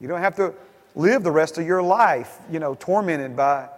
You 0.00 0.08
don't 0.08 0.20
have 0.20 0.36
to 0.36 0.54
live 0.94 1.22
the 1.22 1.30
rest 1.30 1.58
of 1.58 1.66
your 1.66 1.82
life, 1.82 2.38
you 2.50 2.58
know, 2.58 2.74
tormented 2.74 3.36
by, 3.36 3.68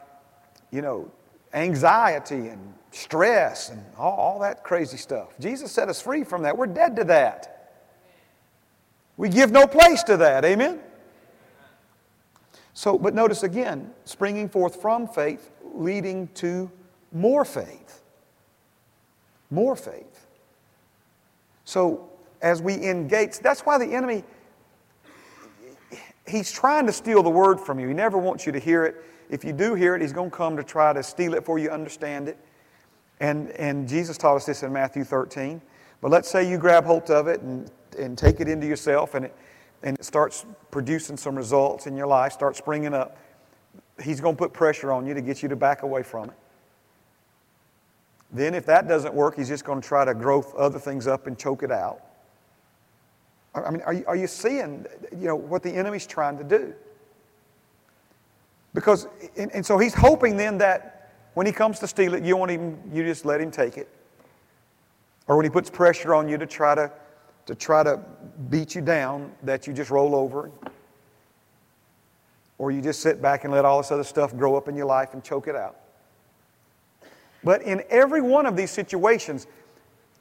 you 0.70 0.82
know, 0.82 1.10
anxiety 1.54 2.48
and 2.48 2.74
stress 2.92 3.70
and 3.70 3.84
all, 3.98 4.16
all, 4.16 4.38
that 4.40 4.64
crazy 4.64 4.96
stuff. 4.96 5.34
Jesus 5.38 5.70
set 5.70 5.88
us 5.88 6.00
free 6.00 6.24
from 6.24 6.42
that. 6.42 6.56
We're 6.56 6.66
dead 6.66 6.96
to 6.96 7.04
that. 7.04 7.72
We 9.16 9.28
give 9.28 9.50
no 9.50 9.66
place 9.66 10.02
to 10.04 10.16
that. 10.18 10.44
Amen? 10.44 10.80
So, 12.72 12.98
but 12.98 13.14
notice 13.14 13.42
again, 13.42 13.92
springing 14.04 14.48
forth 14.48 14.80
from 14.80 15.06
faith, 15.06 15.50
leading 15.74 16.28
to 16.34 16.70
more 17.12 17.44
faith. 17.44 18.02
More 19.50 19.76
faith. 19.76 20.26
So, 21.64 22.08
as 22.40 22.62
we 22.62 22.74
engage, 22.74 23.38
that's 23.38 23.60
why 23.60 23.76
the 23.78 23.92
enemy 23.92 24.24
he's 26.30 26.50
trying 26.52 26.86
to 26.86 26.92
steal 26.92 27.22
the 27.22 27.30
word 27.30 27.60
from 27.60 27.78
you. 27.78 27.88
He 27.88 27.94
never 27.94 28.16
wants 28.16 28.46
you 28.46 28.52
to 28.52 28.58
hear 28.58 28.84
it. 28.84 29.04
If 29.30 29.44
you 29.44 29.52
do 29.52 29.74
hear 29.74 29.94
it, 29.94 30.02
he's 30.02 30.12
going 30.12 30.30
to 30.30 30.36
come 30.36 30.56
to 30.56 30.64
try 30.64 30.92
to 30.92 31.02
steal 31.02 31.34
it 31.34 31.44
for 31.44 31.58
you, 31.58 31.70
understand 31.70 32.28
it. 32.28 32.36
And, 33.20 33.50
and 33.52 33.88
Jesus 33.88 34.18
taught 34.18 34.36
us 34.36 34.44
this 34.44 34.64
in 34.64 34.72
Matthew 34.72 35.04
13. 35.04 35.62
But 36.00 36.10
let's 36.10 36.28
say 36.28 36.48
you 36.48 36.58
grab 36.58 36.84
hold 36.84 37.10
of 37.10 37.28
it 37.28 37.40
and, 37.40 37.70
and 37.96 38.18
take 38.18 38.40
it 38.40 38.48
into 38.48 38.66
yourself 38.66 39.14
and 39.14 39.26
it, 39.26 39.36
and 39.82 39.96
it 39.98 40.04
starts 40.04 40.44
producing 40.70 41.16
some 41.16 41.36
results 41.36 41.86
in 41.86 41.96
your 41.96 42.08
life, 42.08 42.32
starts 42.32 42.58
springing 42.58 42.92
up. 42.92 43.16
He's 44.02 44.20
going 44.20 44.34
to 44.34 44.38
put 44.38 44.52
pressure 44.52 44.90
on 44.90 45.06
you 45.06 45.14
to 45.14 45.22
get 45.22 45.42
you 45.42 45.48
to 45.48 45.56
back 45.56 45.82
away 45.82 46.02
from 46.02 46.30
it. 46.30 46.36
Then, 48.32 48.54
if 48.54 48.64
that 48.66 48.88
doesn't 48.88 49.12
work, 49.12 49.36
he's 49.36 49.48
just 49.48 49.64
going 49.64 49.80
to 49.80 49.86
try 49.86 50.04
to 50.04 50.14
grow 50.14 50.42
other 50.56 50.78
things 50.78 51.06
up 51.06 51.26
and 51.26 51.38
choke 51.38 51.62
it 51.62 51.72
out. 51.72 52.00
I 53.54 53.70
mean, 53.70 53.82
are 53.82 53.92
you, 53.92 54.04
are 54.06 54.14
you 54.14 54.28
seeing 54.28 54.86
you 55.12 55.26
know, 55.26 55.34
what 55.34 55.62
the 55.62 55.70
enemy's 55.70 56.06
trying 56.06 56.38
to 56.38 56.44
do? 56.44 56.72
Because, 58.74 59.08
and, 59.36 59.50
and 59.52 59.64
so 59.66 59.78
he's 59.78 59.94
hoping 59.94 60.36
then 60.36 60.58
that 60.58 61.12
when 61.34 61.46
he 61.46 61.52
comes 61.52 61.78
to 61.80 61.86
steal 61.86 62.14
it, 62.14 62.24
you 62.24 62.36
won't 62.36 62.50
even, 62.50 62.78
you 62.92 63.02
just 63.04 63.24
let 63.24 63.40
him 63.40 63.50
take 63.50 63.76
it. 63.76 63.88
Or 65.26 65.36
when 65.36 65.44
he 65.44 65.50
puts 65.50 65.70
pressure 65.70 66.14
on 66.14 66.28
you 66.28 66.38
to 66.38 66.46
try 66.46 66.74
to, 66.74 66.90
to 67.46 67.54
try 67.54 67.82
to 67.82 68.00
beat 68.48 68.74
you 68.74 68.80
down, 68.80 69.32
that 69.42 69.66
you 69.66 69.72
just 69.72 69.90
roll 69.90 70.14
over. 70.14 70.50
Or 72.58 72.70
you 72.70 72.82
just 72.82 73.00
sit 73.00 73.22
back 73.22 73.44
and 73.44 73.52
let 73.52 73.64
all 73.64 73.80
this 73.80 73.90
other 73.90 74.04
stuff 74.04 74.36
grow 74.36 74.56
up 74.56 74.68
in 74.68 74.76
your 74.76 74.86
life 74.86 75.14
and 75.14 75.22
choke 75.22 75.48
it 75.48 75.56
out. 75.56 75.76
But 77.42 77.62
in 77.62 77.82
every 77.88 78.20
one 78.20 78.44
of 78.44 78.56
these 78.56 78.70
situations, 78.70 79.46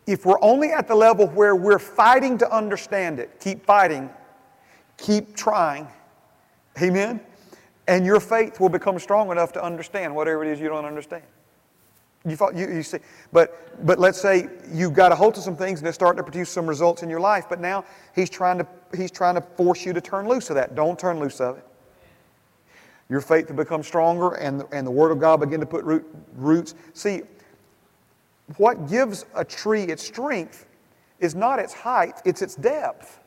if 0.08 0.25
we're 0.25 0.41
only 0.41 0.71
at 0.71 0.88
the 0.88 0.95
level 0.95 1.28
where 1.28 1.56
we're 1.56 1.80
fighting 1.80 2.38
to 2.38 2.56
understand 2.56 3.19
it, 3.19 3.39
keep 3.39 3.65
fighting, 3.65 4.10
keep 4.97 5.36
trying, 5.36 5.88
amen? 6.82 7.19
And 7.89 8.06
your 8.06 8.19
faith 8.19 8.60
will 8.60 8.69
become 8.69 8.99
strong 8.99 9.32
enough 9.32 9.52
to 9.54 9.63
understand 9.63 10.15
whatever 10.15 10.45
it 10.45 10.52
is 10.52 10.62
you 10.62 10.69
don't 10.69 10.86
understand. 10.86 11.23
You, 12.23 12.36
thought, 12.36 12.56
you, 12.56 12.69
you 12.69 12.84
see, 12.84 12.99
but, 13.34 13.84
but 13.84 13.97
let's 13.97 14.21
say 14.21 14.47
you've 14.71 14.93
got 14.93 15.12
a 15.12 15.15
hold 15.15 15.36
of 15.38 15.43
some 15.43 15.56
things 15.56 15.80
and 15.80 15.88
they're 15.88 15.93
starting 15.93 16.17
to 16.17 16.23
produce 16.23 16.52
some 16.52 16.67
results 16.67 17.02
in 17.02 17.10
your 17.10 17.19
life, 17.19 17.45
but 17.49 17.60
now 17.60 17.84
he's 18.13 18.30
trying 18.30 18.60
to, 18.60 18.67
he's 18.95 19.10
trying 19.10 19.34
to 19.34 19.41
force 19.41 19.88
you 19.88 19.93
to 19.93 20.02
turn 20.02 20.28
loose 20.28 20.52
of 20.52 20.56
that. 20.56 20.75
Don't 20.75 20.99
turn 20.99 21.19
loose 21.19 21.41
of 21.41 21.58
it. 21.58 21.65
Your 23.10 23.21
faith 23.21 23.49
will 23.49 23.58
become 23.58 23.82
stronger 23.82 24.36
and, 24.36 24.63
and 24.71 24.86
the 24.86 24.91
Word 24.91 25.12
of 25.12 25.19
God 25.19 25.39
begin 25.39 25.60
to 25.60 25.65
put 25.65 25.84
root, 25.84 26.06
roots. 26.36 26.75
See, 26.93 27.23
what 28.58 28.88
gives 28.88 29.25
a 29.34 29.43
tree 29.43 29.86
its 29.86 30.06
strength 30.06 30.67
is 31.19 31.34
not 31.34 31.58
its 31.58 31.73
height, 31.73 32.21
it's 32.23 32.43
its 32.43 32.54
depth. 32.54 33.19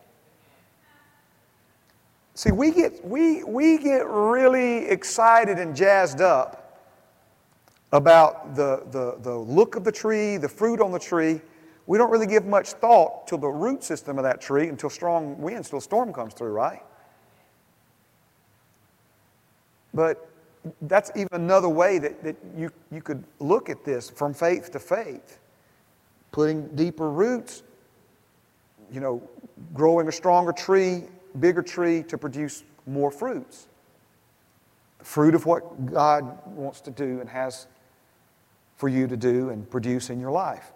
See, 2.34 2.50
we 2.50 2.70
get, 2.70 3.04
we, 3.04 3.44
we 3.44 3.76
get 3.78 4.06
really 4.06 4.86
excited 4.88 5.58
and 5.58 5.76
jazzed 5.76 6.20
up 6.20 6.80
about 7.92 8.54
the, 8.54 8.84
the, 8.90 9.18
the 9.20 9.36
look 9.36 9.76
of 9.76 9.84
the 9.84 9.92
tree, 9.92 10.38
the 10.38 10.48
fruit 10.48 10.80
on 10.80 10.92
the 10.92 10.98
tree. 10.98 11.42
We 11.86 11.98
don't 11.98 12.10
really 12.10 12.26
give 12.26 12.46
much 12.46 12.70
thought 12.70 13.26
to 13.26 13.36
the 13.36 13.48
root 13.48 13.84
system 13.84 14.16
of 14.18 14.24
that 14.24 14.40
tree 14.40 14.68
until 14.68 14.88
strong 14.88 15.38
winds, 15.38 15.68
until 15.68 15.78
a 15.78 15.82
storm 15.82 16.12
comes 16.12 16.32
through, 16.32 16.52
right? 16.52 16.82
But 19.92 20.26
that's 20.82 21.10
even 21.14 21.28
another 21.32 21.68
way 21.68 21.98
that, 21.98 22.22
that 22.24 22.36
you, 22.56 22.70
you 22.90 23.02
could 23.02 23.24
look 23.40 23.68
at 23.68 23.84
this 23.84 24.08
from 24.08 24.32
faith 24.32 24.72
to 24.72 24.78
faith. 24.78 25.38
Putting 26.30 26.68
deeper 26.68 27.10
roots, 27.10 27.62
you 28.90 29.00
know, 29.00 29.22
growing 29.74 30.08
a 30.08 30.12
stronger 30.12 30.52
tree, 30.52 31.04
bigger 31.38 31.62
tree 31.62 32.02
to 32.04 32.18
produce 32.18 32.64
more 32.86 33.10
fruits. 33.10 33.68
The 34.98 35.04
fruit 35.04 35.34
of 35.34 35.46
what 35.46 35.86
God 35.86 36.38
wants 36.46 36.80
to 36.82 36.90
do 36.90 37.20
and 37.20 37.28
has 37.28 37.66
for 38.76 38.88
you 38.88 39.06
to 39.06 39.16
do 39.16 39.50
and 39.50 39.68
produce 39.70 40.10
in 40.10 40.20
your 40.20 40.30
life. 40.30 40.72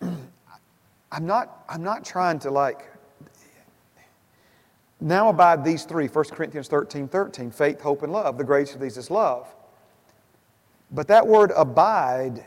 I'm 0.02 1.26
not, 1.26 1.64
I'm 1.68 1.82
not 1.82 2.04
trying 2.04 2.38
to 2.40 2.50
like 2.50 2.90
now 5.00 5.30
abide 5.30 5.64
these 5.64 5.84
three 5.84 6.08
1 6.08 6.24
Corinthians 6.26 6.68
13 6.68 7.08
13, 7.08 7.50
faith, 7.50 7.80
hope, 7.80 8.02
and 8.02 8.12
love. 8.12 8.36
The 8.36 8.44
greatest 8.44 8.74
of 8.74 8.80
these 8.80 8.96
is 8.96 9.10
love. 9.10 9.54
But 10.90 11.08
that 11.08 11.26
word 11.26 11.52
abide 11.56 12.44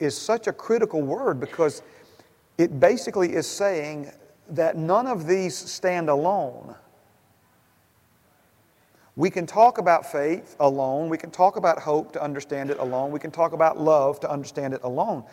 is 0.00 0.16
such 0.16 0.46
a 0.46 0.52
critical 0.52 1.02
word 1.02 1.38
because 1.38 1.82
it 2.58 2.80
basically 2.80 3.34
is 3.34 3.46
saying 3.46 4.10
that 4.50 4.76
none 4.76 5.06
of 5.06 5.26
these 5.26 5.56
stand 5.56 6.08
alone. 6.08 6.74
We 9.16 9.30
can 9.30 9.46
talk 9.46 9.78
about 9.78 10.10
faith 10.10 10.56
alone. 10.58 11.08
We 11.08 11.18
can 11.18 11.30
talk 11.30 11.56
about 11.56 11.78
hope 11.78 12.12
to 12.12 12.22
understand 12.22 12.70
it 12.70 12.78
alone. 12.78 13.12
We 13.12 13.20
can 13.20 13.30
talk 13.30 13.52
about 13.52 13.78
love 13.78 14.18
to 14.20 14.30
understand 14.30 14.74
it 14.74 14.80
alone. 14.82 15.24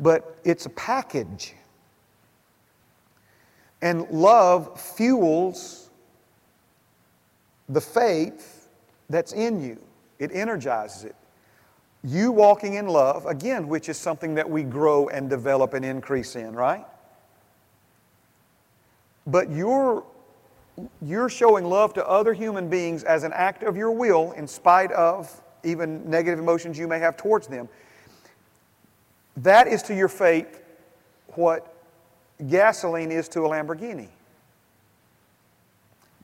But 0.00 0.38
it's 0.44 0.66
a 0.66 0.70
package. 0.70 1.54
And 3.80 4.08
love 4.10 4.80
fuels 4.80 5.90
the 7.68 7.80
faith 7.80 8.68
that's 9.08 9.32
in 9.32 9.60
you. 9.62 9.78
It 10.18 10.32
energizes 10.32 11.04
it. 11.04 11.14
You 12.02 12.32
walking 12.32 12.74
in 12.74 12.86
love, 12.88 13.26
again, 13.26 13.68
which 13.68 13.88
is 13.88 13.96
something 13.96 14.34
that 14.34 14.48
we 14.48 14.62
grow 14.62 15.08
and 15.08 15.30
develop 15.30 15.74
and 15.74 15.84
increase 15.84 16.34
in, 16.36 16.54
right? 16.54 16.84
But 19.28 19.50
you're, 19.50 20.04
you're 21.02 21.28
showing 21.28 21.66
love 21.66 21.92
to 21.94 22.08
other 22.08 22.32
human 22.32 22.68
beings 22.68 23.04
as 23.04 23.22
an 23.22 23.32
act 23.34 23.62
of 23.62 23.76
your 23.76 23.92
will, 23.92 24.32
in 24.32 24.48
spite 24.48 24.90
of 24.92 25.30
even 25.62 26.08
negative 26.08 26.38
emotions 26.38 26.78
you 26.78 26.88
may 26.88 26.98
have 26.98 27.16
towards 27.16 27.46
them. 27.46 27.68
That 29.36 29.68
is 29.68 29.82
to 29.84 29.94
your 29.94 30.08
faith 30.08 30.62
what 31.34 31.74
gasoline 32.48 33.12
is 33.12 33.28
to 33.28 33.42
a 33.42 33.48
Lamborghini. 33.48 34.08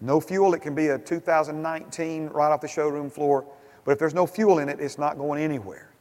No 0.01 0.21
fuel, 0.21 0.55
it 0.55 0.63
can 0.63 0.75
be 0.75 0.89
a 0.89 0.99
2019 0.99 2.29
right 2.29 2.51
off 2.51 2.61
the 2.61 2.69
showroom 2.69 3.11
floor, 3.11 3.45
but 3.85 3.93
if 3.93 3.99
there's 3.99 4.15
no 4.15 4.27
fuel 4.27 4.59
in 4.59 4.69
it, 4.69 4.81
it's 4.81 4.99
not 4.99 5.19
going 5.19 5.43
anywhere. 5.43 5.94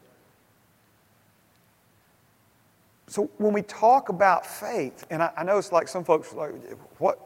So 3.08 3.30
when 3.38 3.54
we 3.54 3.62
talk 3.62 4.10
about 4.10 4.46
faith, 4.46 5.06
and 5.10 5.22
I, 5.22 5.32
I 5.38 5.44
know 5.44 5.58
it's 5.58 5.72
like 5.72 5.88
some 5.88 6.04
folks 6.04 6.34
like, 6.34 6.54
what 7.00 7.20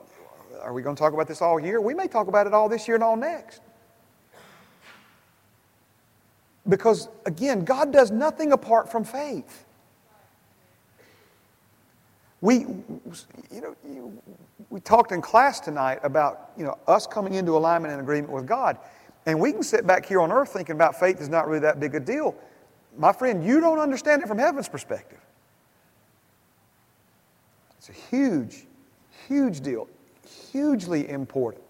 are 0.61 0.73
we 0.73 0.81
going 0.81 0.95
to 0.95 0.99
talk 0.99 1.13
about 1.13 1.27
this 1.27 1.41
all 1.41 1.59
year? 1.59 1.79
We 1.79 1.93
may 1.93 2.07
talk 2.07 2.27
about 2.27 2.47
it 2.47 2.53
all 2.53 2.67
this 2.67 2.87
year 2.87 2.95
and 2.95 3.03
all 3.03 3.15
next. 3.15 3.61
Because 6.67 7.07
again, 7.25 7.63
God 7.63 7.93
does 7.93 8.11
nothing 8.11 8.51
apart 8.51 8.91
from 8.91 9.03
faith. 9.03 9.65
We, 12.41 12.59
you 13.51 13.75
know, 13.83 14.13
we 14.69 14.79
talked 14.81 15.11
in 15.11 15.21
class 15.21 15.59
tonight 15.59 15.99
about 16.03 16.51
you 16.57 16.63
know, 16.63 16.77
us 16.87 17.07
coming 17.07 17.33
into 17.35 17.55
alignment 17.55 17.93
and 17.93 18.01
agreement 18.01 18.33
with 18.33 18.45
God. 18.45 18.77
And 19.25 19.39
we 19.39 19.51
can 19.51 19.63
sit 19.63 19.87
back 19.87 20.05
here 20.05 20.21
on 20.21 20.31
earth 20.31 20.49
thinking 20.49 20.75
about 20.75 20.99
faith 20.99 21.19
is 21.19 21.29
not 21.29 21.47
really 21.47 21.61
that 21.61 21.79
big 21.79 21.95
a 21.95 21.99
deal. 21.99 22.35
My 22.97 23.11
friend, 23.11 23.43
you 23.43 23.59
don't 23.59 23.79
understand 23.79 24.21
it 24.21 24.27
from 24.27 24.37
heaven's 24.37 24.69
perspective. 24.69 25.19
It's 27.87 27.97
a 27.97 28.09
huge, 28.09 28.65
huge 29.27 29.61
deal, 29.61 29.87
hugely 30.51 31.09
important. 31.09 31.63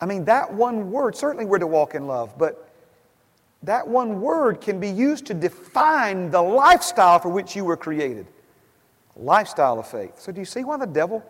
I 0.00 0.06
mean, 0.06 0.24
that 0.26 0.52
one 0.52 0.90
word, 0.90 1.16
certainly 1.16 1.46
we're 1.46 1.58
to 1.58 1.66
walk 1.66 1.94
in 1.94 2.06
love, 2.06 2.36
but 2.36 2.68
that 3.62 3.86
one 3.86 4.20
word 4.20 4.60
can 4.60 4.78
be 4.78 4.90
used 4.90 5.24
to 5.26 5.34
define 5.34 6.30
the 6.30 6.42
lifestyle 6.42 7.18
for 7.18 7.30
which 7.30 7.56
you 7.56 7.64
were 7.64 7.76
created. 7.76 8.26
Lifestyle 9.16 9.78
of 9.78 9.86
faith. 9.86 10.18
So, 10.20 10.32
do 10.32 10.40
you 10.40 10.44
see 10.44 10.64
why 10.64 10.76
the 10.76 10.86
devil? 10.86 11.24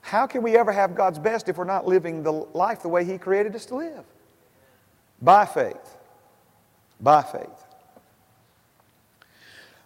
How 0.00 0.26
can 0.26 0.42
we 0.42 0.56
ever 0.56 0.72
have 0.72 0.94
God's 0.94 1.18
best 1.18 1.48
if 1.48 1.58
we're 1.58 1.64
not 1.64 1.86
living 1.86 2.22
the 2.22 2.32
life 2.32 2.80
the 2.80 2.88
way 2.88 3.04
He 3.04 3.18
created 3.18 3.54
us 3.54 3.66
to 3.66 3.74
live? 3.74 4.04
By 5.20 5.44
faith. 5.44 5.96
By 7.00 7.22
faith. 7.22 7.68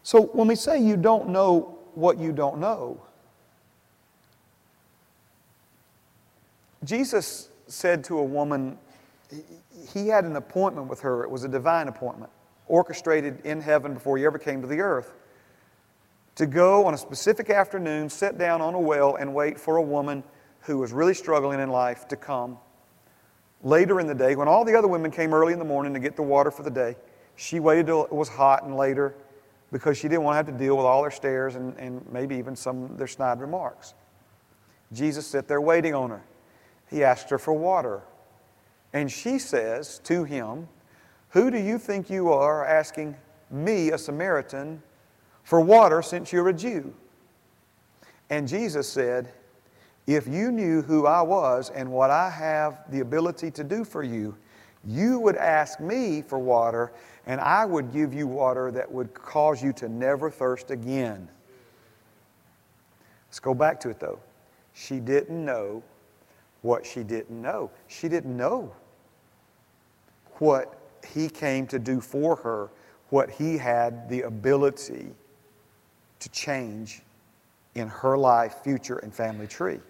So 0.03 0.23
when 0.23 0.49
we 0.49 0.57
say 0.57 0.81
you 0.81 0.97
don't 0.97 1.29
know 1.29 1.79
what 1.95 2.19
you 2.19 2.33
don't 2.33 2.59
know, 2.59 3.01
Jesus 6.85 7.49
said 7.69 8.03
to 8.05 8.19
a 8.19 8.25
woman, 8.25 8.77
he 9.93 10.09
had 10.09 10.25
an 10.25 10.37
appointment 10.37 10.89
with 10.89 11.01
her. 11.01 11.23
It 11.23 11.31
was 11.31 11.45
a 11.45 11.49
divine 11.49 11.89
appointment, 11.89 12.31
orchestrated 12.67 13.45
in 13.45 13.61
heaven 13.61 13.95
before 13.95 14.19
he 14.19 14.27
ever 14.27 14.39
came 14.39 14.61
to 14.63 14.67
the 14.67 14.81
earth, 14.81 15.13
to 16.35 16.47
go 16.47 16.87
on 16.87 16.95
a 16.95 16.99
specific 16.99 17.51
afternoon, 17.51 18.11
sit 18.11 18.37
down 18.37 18.61
on 18.61 18.75
a 18.75 18.81
well, 18.81 19.15
and 19.17 19.33
wait 19.35 19.61
for 19.61 19.77
a 19.77 19.83
woman 19.83 20.25
who 20.63 20.79
was 20.79 20.93
really 20.93 21.15
struggling 21.15 21.61
in 21.61 21.69
life 21.69 22.09
to 22.09 22.17
come 22.17 22.59
Later 23.65 24.01
in 24.01 24.09
the 24.09 24.15
day, 24.15 24.35
when 24.35 24.49
all 24.49 24.65
the 24.65 24.77
other 24.77 24.89
women 24.89 25.11
came 25.11 25.33
early 25.33 25.53
in 25.53 25.59
the 25.59 25.65
morning 25.65 25.95
to 25.95 26.01
get 26.01 26.17
the 26.17 26.23
water 26.23 26.51
for 26.51 26.65
the 26.65 26.71
day, 26.71 26.97
she 27.37 27.61
waited 27.61 27.87
till 27.87 28.05
it 28.05 28.13
was 28.13 28.29
hot 28.29 28.65
and 28.65 28.77
later 28.77 29.15
because 29.73 29.99
she 29.99 30.07
didn't 30.09 30.23
want 30.23 30.35
to 30.35 30.37
have 30.37 30.47
to 30.47 30.53
deal 30.53 30.77
with 30.77 30.87
all 30.87 31.03
their 31.03 31.11
stares 31.11 31.57
and, 31.57 31.77
and 31.79 32.05
maybe 32.13 32.37
even 32.37 32.55
some 32.55 32.85
of 32.85 32.99
their 32.99 33.07
snide 33.09 33.41
remarks. 33.41 33.95
Jesus 34.93 35.27
sat 35.27 35.49
there 35.49 35.61
waiting 35.61 35.95
on 35.95 36.11
her. 36.11 36.23
He 36.89 37.03
asked 37.03 37.31
her 37.31 37.39
for 37.39 37.55
water. 37.55 38.03
And 38.93 39.11
she 39.11 39.39
says 39.39 39.99
to 40.05 40.25
him, 40.25 40.69
Who 41.31 41.51
do 41.51 41.59
you 41.59 41.79
think 41.79 42.11
you 42.11 42.31
are 42.31 42.65
asking 42.65 43.17
me, 43.51 43.91
a 43.91 43.99
Samaritan, 43.99 44.83
for 45.43 45.61
water 45.61 46.03
since 46.03 46.33
you're 46.33 46.51
a 46.51 46.53
Jew? 46.53 46.95
And 48.29 48.47
Jesus 48.47 48.89
said, 48.89 49.33
if 50.07 50.27
you 50.27 50.51
knew 50.51 50.83
who 50.83 51.07
I 51.07 51.23
was 51.23 51.71
and 51.71 51.91
what 51.91 52.11
I 52.11 52.29
have 52.29 52.91
the 52.91 53.01
ability 53.01 53.51
to 53.53 53.65
do 53.65 53.85
for 53.85 54.03
you, 54.03 54.37
you 54.85 55.19
would 55.21 55.37
ask 55.37 55.81
me 55.81 56.23
for 56.23 56.39
water, 56.39 56.93
and 57.27 57.41
I 57.41 57.65
would 57.65 57.93
give 57.93 58.13
you 58.13 58.27
water 58.27 58.71
that 58.73 58.91
would 58.91 59.15
cause 59.15 59.63
you 59.63 59.73
to 59.75 59.89
never 59.89 60.31
thirst 60.31 60.71
again. 60.71 61.29
Let's 63.29 63.41
go 63.41 63.55
back 63.55 63.81
to 63.81 63.91
it 63.91 64.01
though. 64.01 64.19
She 64.75 65.01
didn't 65.01 65.45
know 65.45 65.83
what 66.63 66.85
she 66.85 67.03
didn't 67.03 67.41
know. 67.41 67.71
She 67.89 68.09
didn't 68.09 68.37
know 68.37 68.75
what 70.35 70.79
he 71.07 71.29
came 71.29 71.67
to 71.69 71.79
do 71.79 72.01
for 72.01 72.37
her, 72.37 72.71
what 73.11 73.31
he 73.31 73.59
had 73.59 74.09
the 74.09 74.23
ability 74.23 75.09
to 76.21 76.29
change 76.31 77.03
in 77.75 77.89
her 77.89 78.17
life, 78.17 78.57
future, 78.63 78.99
and 78.99 79.15
family 79.15 79.47
tree. 79.47 79.81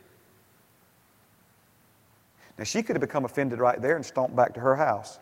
Now, 2.63 2.67
she 2.67 2.81
could 2.85 2.95
have 2.95 3.01
become 3.01 3.25
offended 3.25 3.59
right 3.59 3.83
there 3.83 3.97
and 3.97 4.07
stomped 4.07 4.37
back 4.37 4.55
to 4.55 4.61
her 4.61 4.77
house. 4.77 5.19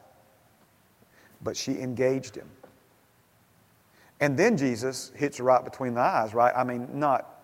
But 1.41 1.57
she 1.57 1.81
engaged 1.81 2.37
him. 2.37 2.47
And 4.21 4.37
then 4.37 4.59
Jesus 4.59 5.11
hits 5.17 5.39
her 5.39 5.45
right 5.45 5.65
between 5.65 5.95
the 5.95 6.03
eyes, 6.03 6.35
right? 6.35 6.53
I 6.55 6.65
mean, 6.65 6.87
not, 6.93 7.41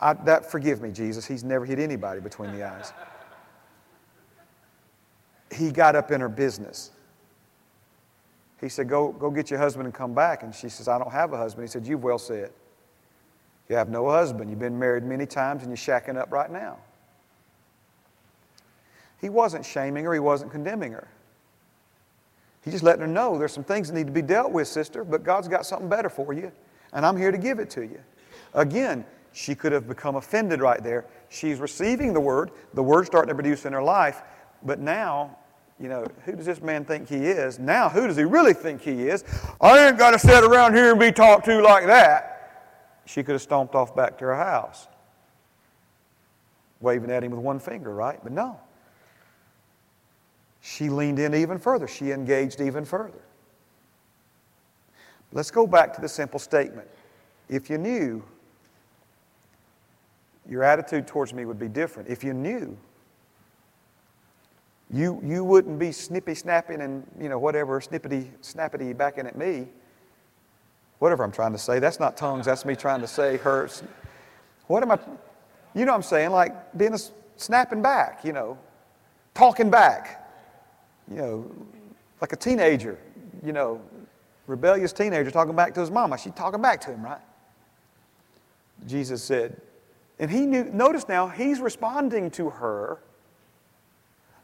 I, 0.00 0.14
that, 0.14 0.50
forgive 0.50 0.80
me, 0.80 0.92
Jesus. 0.92 1.26
He's 1.26 1.44
never 1.44 1.66
hit 1.66 1.78
anybody 1.78 2.22
between 2.22 2.52
the 2.52 2.64
eyes. 2.66 2.94
He 5.54 5.70
got 5.70 5.94
up 5.94 6.10
in 6.10 6.22
her 6.22 6.30
business. 6.30 6.90
He 8.62 8.70
said, 8.70 8.88
go, 8.88 9.12
go 9.12 9.30
get 9.30 9.50
your 9.50 9.58
husband 9.58 9.84
and 9.84 9.94
come 9.94 10.14
back. 10.14 10.42
And 10.42 10.54
she 10.54 10.70
says, 10.70 10.88
I 10.88 10.96
don't 10.96 11.12
have 11.12 11.34
a 11.34 11.36
husband. 11.36 11.68
He 11.68 11.70
said, 11.70 11.86
You've 11.86 12.02
well 12.02 12.18
said. 12.18 12.50
You 13.68 13.76
have 13.76 13.90
no 13.90 14.08
husband. 14.08 14.48
You've 14.48 14.58
been 14.58 14.78
married 14.78 15.04
many 15.04 15.26
times 15.26 15.64
and 15.64 15.70
you're 15.70 15.76
shacking 15.76 16.16
up 16.16 16.32
right 16.32 16.50
now. 16.50 16.78
He 19.24 19.30
wasn't 19.30 19.64
shaming 19.64 20.04
her, 20.04 20.12
he 20.12 20.20
wasn't 20.20 20.52
condemning 20.52 20.92
her. 20.92 21.08
He 22.62 22.70
just 22.70 22.84
letting 22.84 23.00
her 23.00 23.06
know 23.06 23.38
there's 23.38 23.54
some 23.54 23.64
things 23.64 23.88
that 23.88 23.94
need 23.94 24.06
to 24.06 24.12
be 24.12 24.20
dealt 24.20 24.52
with, 24.52 24.68
sister, 24.68 25.02
but 25.02 25.24
God's 25.24 25.48
got 25.48 25.64
something 25.64 25.88
better 25.88 26.10
for 26.10 26.34
you, 26.34 26.52
and 26.92 27.06
I'm 27.06 27.16
here 27.16 27.32
to 27.32 27.38
give 27.38 27.58
it 27.58 27.70
to 27.70 27.80
you. 27.80 27.98
Again, 28.52 29.02
she 29.32 29.54
could 29.54 29.72
have 29.72 29.88
become 29.88 30.16
offended 30.16 30.60
right 30.60 30.82
there. 30.82 31.06
She's 31.30 31.58
receiving 31.58 32.12
the 32.12 32.20
word, 32.20 32.50
the 32.74 32.82
word's 32.82 33.06
starting 33.06 33.30
to 33.30 33.34
produce 33.34 33.64
in 33.64 33.72
her 33.72 33.82
life, 33.82 34.20
but 34.62 34.78
now, 34.78 35.38
you 35.80 35.88
know, 35.88 36.06
who 36.26 36.32
does 36.32 36.44
this 36.44 36.60
man 36.60 36.84
think 36.84 37.08
he 37.08 37.24
is? 37.24 37.58
Now, 37.58 37.88
who 37.88 38.06
does 38.06 38.18
he 38.18 38.24
really 38.24 38.52
think 38.52 38.82
he 38.82 39.08
is? 39.08 39.24
I 39.58 39.86
ain't 39.88 39.96
got 39.96 40.10
to 40.10 40.18
sit 40.18 40.44
around 40.44 40.74
here 40.74 40.90
and 40.90 41.00
be 41.00 41.12
talked 41.12 41.46
to 41.46 41.62
like 41.62 41.86
that. 41.86 43.00
She 43.06 43.22
could 43.22 43.32
have 43.32 43.42
stomped 43.42 43.74
off 43.74 43.96
back 43.96 44.18
to 44.18 44.26
her 44.26 44.36
house, 44.36 44.86
waving 46.82 47.10
at 47.10 47.24
him 47.24 47.30
with 47.30 47.40
one 47.40 47.58
finger, 47.58 47.94
right? 47.94 48.20
But 48.22 48.32
no 48.32 48.60
she 50.66 50.88
leaned 50.88 51.18
in 51.18 51.34
even 51.34 51.58
further. 51.58 51.86
She 51.86 52.10
engaged 52.10 52.58
even 52.58 52.86
further. 52.86 53.20
Let's 55.30 55.50
go 55.50 55.66
back 55.66 55.92
to 55.92 56.00
the 56.00 56.08
simple 56.08 56.40
statement. 56.40 56.88
If 57.50 57.68
you 57.68 57.76
knew, 57.76 58.24
your 60.48 60.64
attitude 60.64 61.06
towards 61.06 61.34
me 61.34 61.44
would 61.44 61.58
be 61.58 61.68
different. 61.68 62.08
If 62.08 62.24
you 62.24 62.32
knew, 62.32 62.78
you, 64.90 65.20
you 65.22 65.44
wouldn't 65.44 65.78
be 65.78 65.92
snippy 65.92 66.34
snapping 66.34 66.80
and, 66.80 67.06
you 67.20 67.28
know, 67.28 67.38
whatever, 67.38 67.78
snippety 67.80 68.30
snappity 68.40 68.96
backing 68.96 69.26
at 69.26 69.36
me. 69.36 69.68
Whatever 70.98 71.24
I'm 71.24 71.32
trying 71.32 71.52
to 71.52 71.58
say. 71.58 71.78
That's 71.78 72.00
not 72.00 72.16
tongues, 72.16 72.46
that's 72.46 72.64
me 72.64 72.74
trying 72.74 73.02
to 73.02 73.06
say 73.06 73.36
hurts. 73.36 73.82
What 74.68 74.82
am 74.82 74.92
I, 74.92 74.98
you 75.74 75.84
know 75.84 75.92
what 75.92 75.96
I'm 75.96 76.02
saying? 76.02 76.30
Like 76.30 76.74
being 76.74 76.94
a 76.94 76.98
snapping 77.36 77.82
back, 77.82 78.24
you 78.24 78.32
know, 78.32 78.56
talking 79.34 79.68
back 79.68 80.22
you 81.10 81.16
know, 81.16 81.50
like 82.20 82.32
a 82.32 82.36
teenager, 82.36 82.98
you 83.44 83.52
know, 83.52 83.80
rebellious 84.46 84.92
teenager 84.92 85.30
talking 85.30 85.56
back 85.56 85.74
to 85.74 85.80
his 85.80 85.90
mama. 85.90 86.18
She's 86.18 86.32
talking 86.32 86.62
back 86.62 86.80
to 86.82 86.90
him, 86.90 87.02
right? 87.02 87.20
Jesus 88.86 89.22
said, 89.22 89.60
and 90.18 90.30
he 90.30 90.46
knew, 90.46 90.64
notice 90.64 91.08
now, 91.08 91.28
he's 91.28 91.60
responding 91.60 92.30
to 92.32 92.50
her 92.50 92.98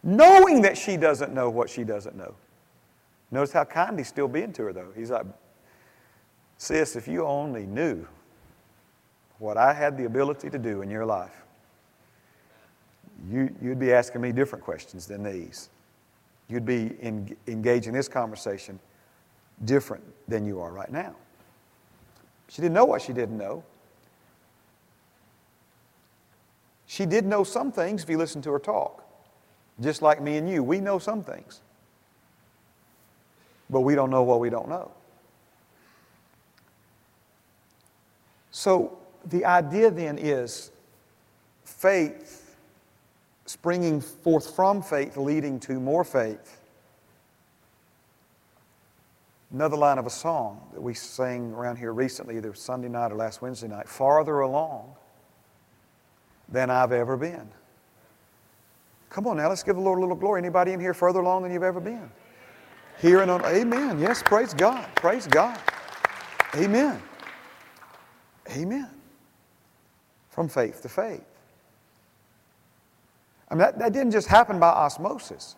knowing 0.02 0.62
that 0.62 0.76
she 0.76 0.96
doesn't 0.96 1.32
know 1.32 1.50
what 1.50 1.68
she 1.68 1.84
doesn't 1.84 2.16
know. 2.16 2.34
Notice 3.30 3.52
how 3.52 3.64
kind 3.64 3.98
he's 3.98 4.08
still 4.08 4.28
being 4.28 4.52
to 4.54 4.64
her, 4.64 4.72
though. 4.72 4.88
He's 4.96 5.10
like, 5.10 5.26
Sis, 6.56 6.96
if 6.96 7.06
you 7.06 7.24
only 7.24 7.64
knew 7.64 8.06
what 9.38 9.56
I 9.56 9.72
had 9.72 9.96
the 9.96 10.04
ability 10.04 10.50
to 10.50 10.58
do 10.58 10.82
in 10.82 10.90
your 10.90 11.06
life, 11.06 11.44
you, 13.30 13.54
you'd 13.62 13.78
be 13.78 13.92
asking 13.92 14.20
me 14.20 14.32
different 14.32 14.64
questions 14.64 15.06
than 15.06 15.22
these 15.22 15.70
you'd 16.50 16.66
be 16.66 16.96
in, 17.00 17.36
engaged 17.46 17.86
in 17.86 17.94
this 17.94 18.08
conversation 18.08 18.78
different 19.64 20.04
than 20.28 20.44
you 20.44 20.60
are 20.60 20.72
right 20.72 20.90
now. 20.90 21.14
She 22.48 22.60
didn't 22.62 22.74
know 22.74 22.84
what 22.84 23.02
she 23.02 23.12
didn't 23.12 23.38
know. 23.38 23.62
She 26.86 27.06
did 27.06 27.24
know 27.24 27.44
some 27.44 27.70
things 27.70 28.02
if 28.02 28.10
you 28.10 28.18
listen 28.18 28.42
to 28.42 28.50
her 28.50 28.58
talk. 28.58 29.04
Just 29.80 30.02
like 30.02 30.20
me 30.20 30.36
and 30.36 30.50
you, 30.50 30.62
we 30.62 30.80
know 30.80 30.98
some 30.98 31.22
things. 31.22 31.60
But 33.70 33.80
we 33.80 33.94
don't 33.94 34.10
know 34.10 34.24
what 34.24 34.40
we 34.40 34.50
don't 34.50 34.68
know. 34.68 34.90
So 38.50 38.98
the 39.24 39.44
idea 39.44 39.90
then 39.90 40.18
is 40.18 40.72
faith 41.64 42.39
springing 43.50 44.00
forth 44.00 44.54
from 44.54 44.80
faith, 44.80 45.16
leading 45.16 45.58
to 45.58 45.80
more 45.80 46.04
faith. 46.04 46.60
Another 49.52 49.76
line 49.76 49.98
of 49.98 50.06
a 50.06 50.10
song 50.10 50.60
that 50.72 50.80
we 50.80 50.94
sang 50.94 51.52
around 51.52 51.76
here 51.76 51.92
recently, 51.92 52.36
either 52.36 52.54
Sunday 52.54 52.88
night 52.88 53.10
or 53.10 53.16
last 53.16 53.42
Wednesday 53.42 53.66
night 53.66 53.88
farther 53.88 54.40
along 54.40 54.94
than 56.48 56.70
I've 56.70 56.92
ever 56.92 57.16
been. 57.16 57.48
Come 59.08 59.26
on 59.26 59.38
now, 59.38 59.48
let's 59.48 59.64
give 59.64 59.74
the 59.74 59.82
Lord 59.82 59.98
a 59.98 60.00
little 60.00 60.14
glory. 60.14 60.40
Anybody 60.40 60.72
in 60.72 60.78
here 60.78 60.94
further 60.94 61.18
along 61.18 61.42
than 61.42 61.52
you've 61.52 61.64
ever 61.64 61.80
been? 61.80 62.08
Here 63.00 63.20
and 63.20 63.30
on, 63.32 63.44
amen. 63.44 63.98
Yes, 63.98 64.22
praise 64.22 64.54
God. 64.54 64.86
Praise 64.94 65.26
God. 65.26 65.58
Amen. 66.54 67.02
Amen. 68.52 68.90
From 70.28 70.48
faith 70.48 70.82
to 70.82 70.88
faith. 70.88 71.29
I 73.50 73.54
mean, 73.54 73.60
that, 73.60 73.78
that 73.78 73.92
didn't 73.92 74.12
just 74.12 74.28
happen 74.28 74.60
by 74.60 74.68
osmosis. 74.68 75.56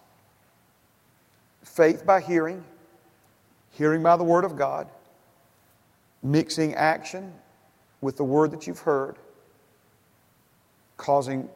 faith 1.62 2.04
by 2.04 2.20
hearing, 2.20 2.64
hearing 3.70 4.02
by 4.02 4.16
the 4.16 4.24
Word 4.24 4.44
of 4.44 4.56
God, 4.56 4.88
mixing 6.22 6.74
action 6.74 7.32
with 8.00 8.16
the 8.16 8.24
Word 8.24 8.50
that 8.50 8.66
you've 8.66 8.80
heard, 8.80 9.16
causing 10.96 11.48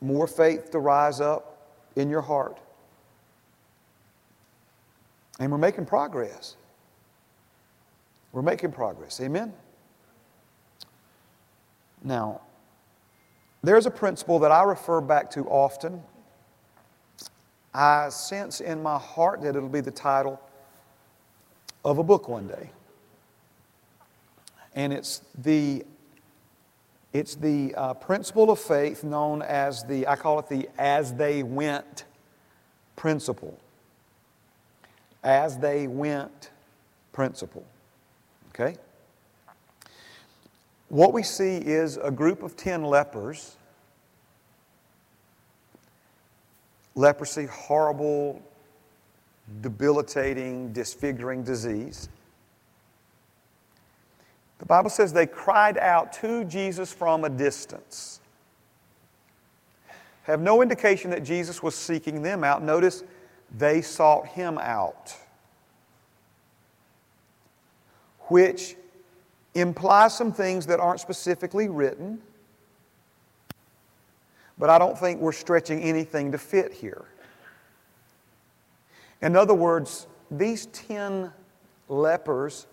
more 0.00 0.26
faith 0.26 0.70
to 0.70 0.78
rise 0.78 1.20
up 1.20 1.68
in 1.96 2.08
your 2.08 2.22
heart. 2.22 2.58
And 5.38 5.50
we're 5.50 5.58
making 5.58 5.86
progress. 5.86 6.56
We're 8.32 8.42
making 8.42 8.72
progress. 8.72 9.20
Amen? 9.20 9.52
Now, 12.02 12.40
there's 13.62 13.86
a 13.86 13.90
principle 13.90 14.38
that 14.40 14.50
I 14.50 14.62
refer 14.62 15.00
back 15.00 15.30
to 15.32 15.44
often. 15.44 16.02
I 17.74 18.08
sense 18.08 18.60
in 18.60 18.82
my 18.82 18.98
heart 18.98 19.42
that 19.42 19.54
it'll 19.54 19.68
be 19.68 19.80
the 19.80 19.90
title 19.90 20.40
of 21.84 21.98
a 21.98 22.02
book 22.02 22.28
one 22.28 22.48
day. 22.48 22.70
And 24.74 24.92
it's 24.92 25.22
the, 25.36 25.84
it's 27.12 27.34
the 27.34 27.74
uh, 27.76 27.94
principle 27.94 28.50
of 28.50 28.58
faith 28.58 29.04
known 29.04 29.42
as 29.42 29.84
the, 29.84 30.06
I 30.06 30.16
call 30.16 30.38
it 30.38 30.48
the 30.48 30.68
as 30.78 31.14
they 31.14 31.42
went 31.42 32.04
principle. 32.96 33.58
As 35.22 35.58
they 35.58 35.86
went 35.86 36.50
principle. 37.12 37.64
Okay? 38.48 38.76
What 40.90 41.12
we 41.12 41.22
see 41.22 41.56
is 41.56 41.96
a 41.98 42.10
group 42.10 42.42
of 42.42 42.56
10 42.56 42.82
lepers. 42.82 43.56
Leprosy, 46.96 47.46
horrible, 47.46 48.42
debilitating, 49.60 50.72
disfiguring 50.72 51.44
disease. 51.44 52.08
The 54.58 54.66
Bible 54.66 54.90
says 54.90 55.12
they 55.12 55.26
cried 55.26 55.78
out 55.78 56.12
to 56.14 56.44
Jesus 56.44 56.92
from 56.92 57.24
a 57.24 57.30
distance. 57.30 58.20
Have 60.24 60.40
no 60.40 60.60
indication 60.60 61.12
that 61.12 61.22
Jesus 61.22 61.62
was 61.62 61.76
seeking 61.76 62.20
them 62.22 62.42
out. 62.42 62.64
Notice 62.64 63.04
they 63.56 63.80
sought 63.80 64.26
him 64.26 64.58
out, 64.58 65.14
which 68.22 68.74
implies 69.54 70.16
some 70.16 70.32
things 70.32 70.66
that 70.66 70.80
aren't 70.80 71.00
specifically 71.00 71.68
written, 71.68 72.20
but 74.58 74.70
I 74.70 74.78
don't 74.78 74.98
think 74.98 75.20
we're 75.20 75.32
stretching 75.32 75.80
anything 75.82 76.32
to 76.32 76.38
fit 76.38 76.72
here. 76.72 77.04
In 79.22 79.36
other 79.36 79.54
words, 79.54 80.06
these 80.30 80.66
10 80.66 81.32
lepers 81.88 82.66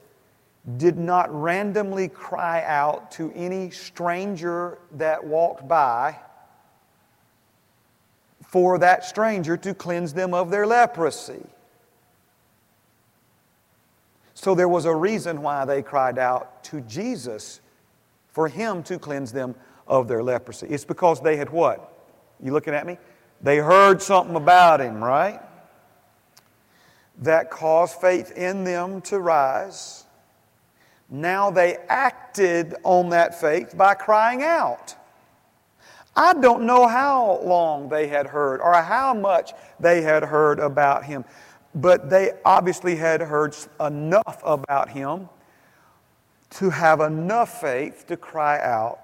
did 0.78 0.98
not 0.98 1.34
randomly 1.34 2.10
cry 2.10 2.64
out 2.66 3.12
to 3.12 3.32
any 3.34 3.72
stranger 3.72 4.78
that 4.92 5.24
walked 5.24 5.68
by 5.68 6.18
for 8.48 8.78
that 8.80 9.06
stranger 9.06 9.58
to 9.58 9.74
cleanse 9.74 10.14
them 10.14 10.34
of 10.34 10.50
their 10.52 10.68
leprosy. 10.68 11.46
So 14.40 14.54
there 14.54 14.70
was 14.70 14.86
a 14.86 14.94
reason 14.94 15.42
why 15.42 15.66
they 15.66 15.82
cried 15.82 16.20
out 16.20 16.64
to 16.66 16.82
Jesus 16.82 17.60
for 18.28 18.48
him 18.48 18.84
to 18.84 19.00
cleanse 19.00 19.32
them 19.32 19.56
of 19.88 20.08
their 20.08 20.22
leprosy. 20.22 20.68
It's 20.68 20.86
because 20.86 21.20
they 21.20 21.38
had 21.38 21.50
what? 21.50 21.92
You 22.40 22.54
looking 22.54 22.76
at 22.76 22.86
me? 22.86 23.00
They 23.42 23.58
heard 23.58 24.00
something 24.00 24.36
about 24.36 24.80
him, 24.80 25.04
right? 25.04 25.42
That 27.18 27.50
caused 27.50 28.00
faith 28.00 28.32
in 28.38 28.64
them 28.64 29.02
to 29.02 29.20
rise. 29.20 30.06
Now 31.10 31.50
they 31.50 31.78
acted 31.90 32.76
on 32.84 33.10
that 33.10 33.42
faith 33.42 33.76
by 33.76 33.96
crying 33.96 34.44
out. 34.44 34.94
I 36.16 36.36
don't 36.36 36.68
know 36.68 36.88
how 36.88 37.40
long 37.42 37.90
they 37.90 38.08
had 38.08 38.28
heard 38.28 38.62
or 38.62 38.76
how 38.76 39.16
much 39.16 39.54
they 39.80 40.04
had 40.04 40.22
heard 40.22 40.60
about 40.60 41.06
him, 41.06 41.26
but 41.76 42.10
they 42.10 42.34
obviously 42.46 42.96
had 42.96 43.22
heard 43.22 43.56
enough 43.80 44.42
about 44.44 44.90
him 44.90 45.30
to 46.50 46.70
have 46.70 47.02
enough 47.02 47.62
faith 47.62 48.06
to 48.08 48.18
cry 48.18 48.60
out 48.62 49.00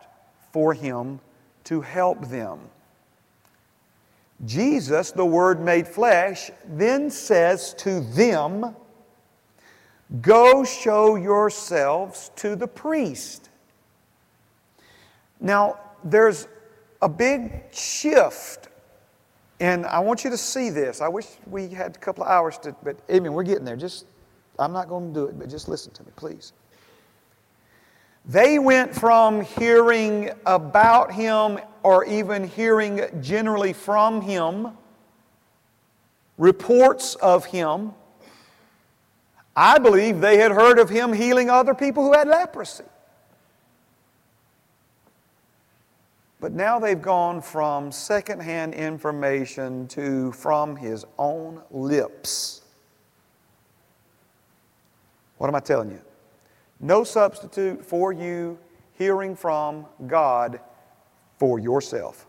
for 0.52 0.73
him 0.73 1.19
to 1.65 1.82
help 1.82 2.28
them. 2.28 2.60
Jesus, 4.45 5.12
the 5.12 5.26
Word 5.26 5.62
made 5.62 5.88
flesh, 5.88 6.52
then 6.65 7.10
says 7.10 7.73
to 7.76 8.02
them, 8.02 8.76
Go 10.21 10.63
show 10.63 11.15
yourselves 11.15 12.32
to 12.36 12.56
the 12.56 12.67
priest. 12.67 13.49
Now, 15.39 15.80
there's 16.04 16.47
a 17.02 17.10
big 17.10 17.63
shift, 17.71 18.67
and 19.63 19.86
I 19.86 19.99
want 19.99 20.26
you 20.26 20.30
to 20.30 20.38
see 20.38 20.69
this. 20.69 20.99
I 20.99 21.08
wish 21.08 21.26
we 21.47 21.69
had 21.69 21.95
a 21.95 21.99
couple 21.99 22.26
of 22.26 22.30
hours 22.30 22.58
to, 22.60 22.76
but 22.84 22.97
amen, 23.10 23.32
we're 23.32 23.43
getting 23.43 23.63
there. 23.63 23.78
Just, 23.78 24.06
I'm 24.60 24.73
not 24.73 24.89
going 24.89 25.13
to 25.13 25.19
do 25.21 25.26
it, 25.28 25.39
but 25.39 25.49
just 25.49 25.69
listen 25.69 25.93
to 25.93 26.04
me, 26.04 26.12
please. 26.17 26.52
They 28.26 28.60
went 28.60 28.93
from 28.93 29.39
hearing 29.39 30.32
about 30.45 31.13
him 31.13 31.60
or 31.82 32.04
even 32.04 32.45
hearing 32.45 33.04
generally 33.21 33.71
from 33.71 34.19
him, 34.19 34.71
reports 36.38 37.15
of 37.15 37.45
him, 37.45 37.93
I 39.56 39.80
believe 39.80 40.19
they 40.19 40.39
had 40.39 40.52
heard 40.52 40.78
of 40.78 40.89
him 40.89 41.13
healing 41.13 41.49
other 41.49 41.73
people 41.73 42.04
who 42.04 42.12
had 42.12 42.28
leprosy. 42.28 42.84
But 46.43 46.51
now 46.51 46.77
they've 46.77 47.01
gone 47.01 47.41
from 47.41 47.89
secondhand 47.89 48.73
information 48.73 49.88
to 49.88 50.34
from 50.34 50.75
his 50.75 51.06
own 51.17 51.62
lips. 51.71 52.63
What 55.38 55.47
am 55.47 55.56
I 55.56 55.62
telling 55.62 55.89
you? 55.89 56.01
No 56.82 57.06
substitute 57.06 57.86
for 57.86 58.12
you 58.12 58.60
hearing 58.97 59.38
from 59.38 59.86
God 60.06 60.60
for 61.38 61.60
yourself. 61.60 62.27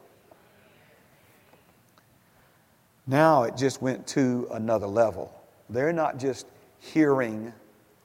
Now 3.09 3.43
it 3.43 3.57
just 3.57 3.83
went 3.83 4.07
to 4.07 4.47
another 4.53 4.87
level. 4.87 5.35
They're 5.69 5.93
not 5.93 6.19
just 6.19 6.47
hearing 6.79 7.53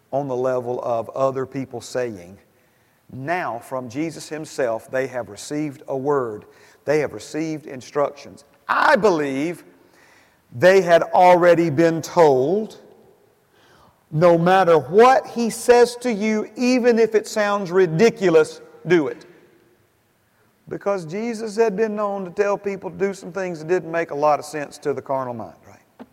on 0.09 0.27
the 0.27 0.35
level 0.35 0.81
of 0.81 1.07
other 1.09 1.45
people 1.45 1.81
saying. 1.81 2.39
Now, 3.11 3.59
from 3.59 3.89
Jesus 3.89 4.29
Himself, 4.29 4.89
they 4.91 5.07
have 5.07 5.29
received 5.29 5.83
a 5.87 5.97
word, 5.97 6.45
they 6.85 6.99
have 6.99 7.13
received 7.13 7.65
instructions. 7.65 8.43
I 8.67 8.95
believe 8.95 9.63
they 10.53 10.81
had 10.81 11.03
already 11.03 11.69
been 11.69 12.01
told 12.01 12.79
no 14.11 14.37
matter 14.37 14.77
what 14.77 15.27
He 15.27 15.49
says 15.49 15.95
to 15.97 16.11
you, 16.11 16.51
even 16.55 16.99
if 16.99 17.15
it 17.15 17.27
sounds 17.27 17.71
ridiculous, 17.71 18.61
do 18.87 19.07
it. 19.07 19.25
Because 20.67 21.05
Jesus 21.05 21.55
had 21.55 21.75
been 21.75 21.95
known 21.95 22.25
to 22.25 22.31
tell 22.31 22.57
people 22.57 22.91
to 22.91 22.97
do 22.97 23.13
some 23.13 23.31
things 23.31 23.59
that 23.59 23.67
didn't 23.67 23.91
make 23.91 24.11
a 24.11 24.15
lot 24.15 24.37
of 24.37 24.45
sense 24.45 24.77
to 24.79 24.93
the 24.93 25.01
carnal 25.01 25.33
mind. 25.33 25.55
Right? 25.67 25.79
You 25.99 26.05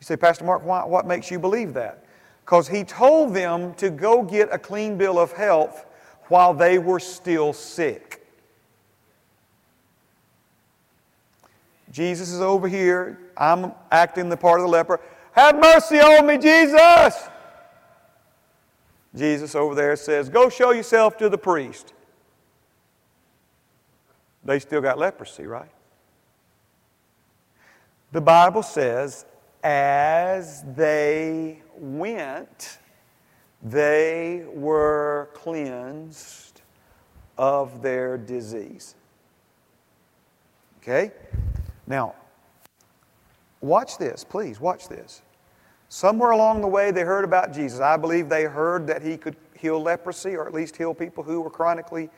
say, 0.00 0.16
Pastor 0.16 0.44
Mark, 0.44 0.64
why, 0.64 0.84
what 0.84 1.06
makes 1.06 1.30
you 1.30 1.38
believe 1.38 1.72
that? 1.74 2.04
Because 2.44 2.68
he 2.68 2.84
told 2.84 3.34
them 3.34 3.74
to 3.74 3.90
go 3.90 4.22
get 4.22 4.48
a 4.52 4.58
clean 4.58 4.98
bill 4.98 5.18
of 5.18 5.32
health 5.32 5.86
while 6.28 6.52
they 6.54 6.78
were 6.78 7.00
still 7.00 7.52
sick. 7.52 8.26
Jesus 11.90 12.30
is 12.30 12.40
over 12.40 12.68
here. 12.68 13.18
I'm 13.36 13.72
acting 13.90 14.28
the 14.28 14.36
part 14.36 14.60
of 14.60 14.64
the 14.66 14.70
leper. 14.70 15.00
Have 15.32 15.58
mercy 15.58 15.98
on 15.98 16.26
me, 16.26 16.38
Jesus. 16.38 17.28
Jesus 19.14 19.54
over 19.54 19.74
there 19.74 19.94
says, 19.96 20.28
Go 20.28 20.48
show 20.48 20.70
yourself 20.72 21.18
to 21.18 21.28
the 21.28 21.38
priest. 21.38 21.92
They 24.44 24.58
still 24.58 24.80
got 24.80 24.98
leprosy, 24.98 25.46
right? 25.46 25.70
The 28.10 28.20
Bible 28.20 28.62
says, 28.62 29.24
as 29.62 30.64
they 30.74 31.61
went, 31.76 32.78
they 33.62 34.44
were 34.52 35.30
cleansed 35.34 36.62
of 37.38 37.82
their 37.82 38.18
disease. 38.18 38.94
Okay? 40.82 41.12
Now, 41.86 42.14
watch 43.60 43.98
this, 43.98 44.24
please, 44.24 44.60
watch 44.60 44.88
this. 44.88 45.22
Somewhere 45.88 46.30
along 46.30 46.62
the 46.62 46.68
way, 46.68 46.90
they 46.90 47.02
heard 47.02 47.24
about 47.24 47.52
Jesus. 47.52 47.78
I 47.80 47.96
believe 47.96 48.28
they 48.28 48.44
heard 48.44 48.86
that 48.86 49.02
he 49.02 49.16
could 49.16 49.36
heal 49.56 49.80
leprosy 49.80 50.34
or 50.34 50.46
at 50.46 50.54
least 50.54 50.76
heal 50.76 50.94
people 50.94 51.22
who 51.22 51.40
were 51.40 51.50
chronically, 51.50 52.10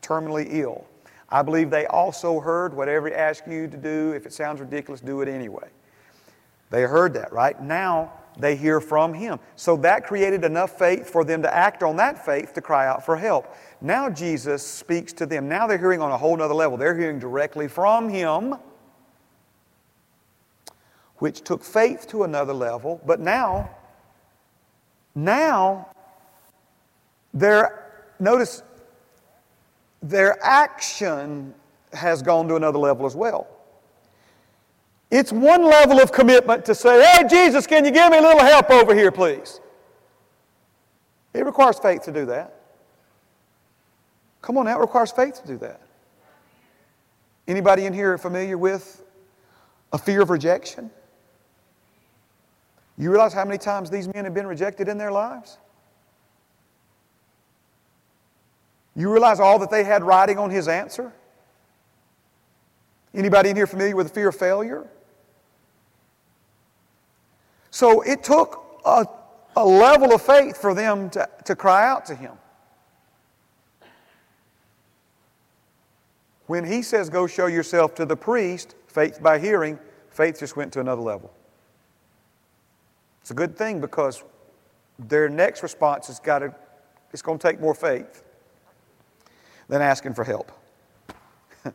terminally 0.00 0.46
ill. 0.50 0.86
I 1.28 1.42
believe 1.42 1.70
they 1.70 1.86
also 1.86 2.40
heard 2.40 2.74
whatever 2.74 3.08
he 3.08 3.14
asked 3.14 3.46
you 3.46 3.68
to 3.68 3.76
do, 3.76 4.12
if 4.12 4.26
it 4.26 4.32
sounds 4.32 4.60
ridiculous, 4.60 5.00
do 5.00 5.20
it 5.20 5.28
anyway. 5.28 5.68
They 6.72 6.82
heard 6.82 7.12
that, 7.14 7.30
right? 7.34 7.62
Now 7.62 8.14
they 8.38 8.56
hear 8.56 8.80
from 8.80 9.12
him. 9.12 9.38
So 9.56 9.76
that 9.76 10.06
created 10.06 10.42
enough 10.42 10.78
faith 10.78 11.10
for 11.10 11.22
them 11.22 11.42
to 11.42 11.54
act 11.54 11.82
on 11.82 11.96
that 11.96 12.24
faith 12.24 12.54
to 12.54 12.62
cry 12.62 12.86
out 12.86 13.04
for 13.04 13.14
help. 13.14 13.54
Now 13.82 14.08
Jesus 14.08 14.66
speaks 14.66 15.12
to 15.14 15.26
them. 15.26 15.50
Now 15.50 15.66
they're 15.66 15.76
hearing 15.76 16.00
on 16.00 16.10
a 16.10 16.16
whole 16.16 16.34
nother 16.34 16.54
level. 16.54 16.78
They're 16.78 16.96
hearing 16.96 17.18
directly 17.18 17.68
from 17.68 18.08
him, 18.08 18.54
which 21.18 21.42
took 21.42 21.62
faith 21.62 22.08
to 22.08 22.24
another 22.24 22.54
level. 22.54 23.02
But 23.04 23.20
now, 23.20 23.70
now, 25.14 25.88
their, 27.34 28.06
notice, 28.18 28.62
their 30.02 30.42
action 30.42 31.52
has 31.92 32.22
gone 32.22 32.48
to 32.48 32.56
another 32.56 32.78
level 32.78 33.04
as 33.04 33.14
well. 33.14 33.46
It's 35.12 35.30
one 35.30 35.62
level 35.62 36.00
of 36.00 36.10
commitment 36.10 36.64
to 36.64 36.74
say, 36.74 37.04
Hey, 37.04 37.28
Jesus, 37.28 37.66
can 37.66 37.84
you 37.84 37.90
give 37.90 38.10
me 38.10 38.16
a 38.16 38.22
little 38.22 38.40
help 38.40 38.70
over 38.70 38.94
here, 38.94 39.12
please? 39.12 39.60
It 41.34 41.44
requires 41.44 41.78
faith 41.78 42.00
to 42.04 42.12
do 42.12 42.24
that. 42.26 42.54
Come 44.40 44.56
on 44.56 44.66
it 44.66 44.78
requires 44.78 45.12
faith 45.12 45.42
to 45.42 45.46
do 45.46 45.58
that. 45.58 45.82
Anybody 47.46 47.84
in 47.84 47.92
here 47.92 48.16
familiar 48.16 48.56
with 48.56 49.04
a 49.92 49.98
fear 49.98 50.22
of 50.22 50.30
rejection? 50.30 50.90
You 52.96 53.10
realize 53.10 53.34
how 53.34 53.44
many 53.44 53.58
times 53.58 53.90
these 53.90 54.08
men 54.14 54.24
have 54.24 54.32
been 54.32 54.46
rejected 54.46 54.88
in 54.88 54.96
their 54.96 55.12
lives? 55.12 55.58
You 58.96 59.12
realize 59.12 59.40
all 59.40 59.58
that 59.58 59.70
they 59.70 59.84
had 59.84 60.02
riding 60.02 60.38
on 60.38 60.48
his 60.48 60.68
answer? 60.68 61.12
Anybody 63.14 63.50
in 63.50 63.56
here 63.56 63.66
familiar 63.66 63.94
with 63.94 64.08
the 64.08 64.14
fear 64.14 64.28
of 64.28 64.36
failure? 64.36 64.86
So 67.72 68.02
it 68.02 68.22
took 68.22 68.80
a, 68.84 69.06
a 69.56 69.64
level 69.64 70.14
of 70.14 70.20
faith 70.20 70.58
for 70.58 70.74
them 70.74 71.08
to, 71.10 71.28
to 71.46 71.56
cry 71.56 71.88
out 71.88 72.04
to 72.06 72.14
him. 72.14 72.32
When 76.46 76.64
he 76.64 76.82
says, 76.82 77.08
Go 77.08 77.26
show 77.26 77.46
yourself 77.46 77.94
to 77.94 78.04
the 78.04 78.14
priest, 78.14 78.76
faith 78.86 79.22
by 79.22 79.38
hearing, 79.38 79.78
faith 80.10 80.38
just 80.38 80.54
went 80.54 80.70
to 80.74 80.80
another 80.80 81.00
level. 81.00 81.32
It's 83.22 83.30
a 83.30 83.34
good 83.34 83.56
thing 83.56 83.80
because 83.80 84.22
their 84.98 85.30
next 85.30 85.62
response 85.62 86.08
has 86.08 86.20
got 86.20 86.40
to, 86.40 86.54
it's 87.10 87.22
going 87.22 87.38
to 87.38 87.48
take 87.48 87.58
more 87.58 87.74
faith 87.74 88.22
than 89.68 89.80
asking 89.80 90.12
for 90.12 90.24
help. 90.24 90.52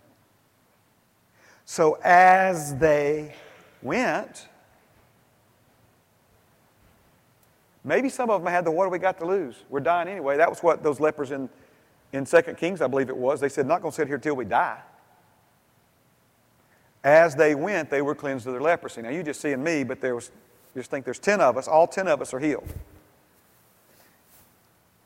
so 1.65 1.97
as 2.03 2.75
they 2.75 3.33
went, 3.81 4.47
Maybe 7.87 8.09
some 8.09 8.29
of 8.29 8.43
them 8.43 8.51
had 8.51 8.65
the 8.65 8.71
what 8.71 8.83
do 8.83 8.89
we 8.89 8.99
got 8.99 9.17
to 9.19 9.25
lose? 9.25 9.55
We're 9.69 9.79
dying 9.79 10.09
anyway. 10.09 10.35
That 10.35 10.49
was 10.49 10.59
what 10.59 10.83
those 10.83 10.99
lepers 10.99 11.31
in, 11.31 11.47
in 12.11 12.25
2 12.25 12.41
Kings, 12.57 12.81
I 12.81 12.87
believe 12.87 13.07
it 13.07 13.15
was. 13.15 13.39
They 13.39 13.47
said, 13.47 13.65
not 13.65 13.81
going 13.81 13.93
to 13.93 13.95
sit 13.95 14.09
here 14.09 14.17
till 14.17 14.35
we 14.35 14.43
die. 14.43 14.79
As 17.01 17.33
they 17.33 17.55
went, 17.55 17.89
they 17.89 18.01
were 18.01 18.13
cleansed 18.13 18.45
of 18.45 18.51
their 18.51 18.61
leprosy. 18.61 19.01
Now 19.01 19.09
you 19.09 19.23
just 19.23 19.39
seeing 19.39 19.63
me, 19.63 19.85
but 19.85 20.01
there 20.01 20.15
was 20.15 20.31
just 20.75 20.91
think 20.91 21.05
there's 21.05 21.17
10 21.17 21.39
of 21.39 21.55
us, 21.55 21.69
all 21.69 21.87
10 21.87 22.09
of 22.09 22.21
us 22.21 22.33
are 22.33 22.39
healed. 22.39 22.67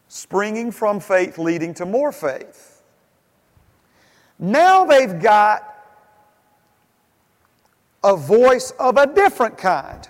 Springing 0.07 0.71
from 0.71 0.99
faith, 0.99 1.37
leading 1.37 1.75
to 1.75 1.85
more 1.85 2.11
faith. 2.11 2.81
Now 4.39 4.85
they've 4.85 5.21
got 5.21 5.67
a 8.03 8.17
voice 8.17 8.71
of 8.71 8.97
a 8.97 9.05
different 9.05 9.59
kind. 9.59 10.09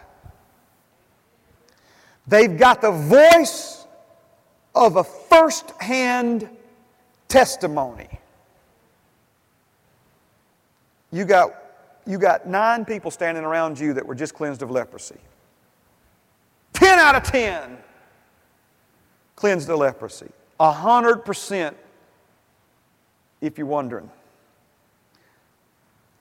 They've 2.27 2.57
got 2.57 2.81
the 2.81 2.91
voice 2.91 3.85
of 4.75 4.95
a 4.95 5.03
first 5.03 5.71
hand 5.79 6.49
testimony. 7.27 8.07
You 11.11 11.25
got, 11.25 11.53
you 12.05 12.17
got 12.17 12.47
nine 12.47 12.85
people 12.85 13.11
standing 13.11 13.43
around 13.43 13.79
you 13.79 13.93
that 13.93 14.05
were 14.05 14.15
just 14.15 14.33
cleansed 14.33 14.61
of 14.61 14.71
leprosy. 14.71 15.17
10 16.73 16.99
out 16.99 17.15
of 17.15 17.23
10 17.23 17.77
cleansed 19.35 19.69
of 19.69 19.79
leprosy. 19.79 20.29
A 20.59 20.71
100% 20.71 21.75
if 23.41 23.57
you're 23.57 23.67
wondering. 23.67 24.09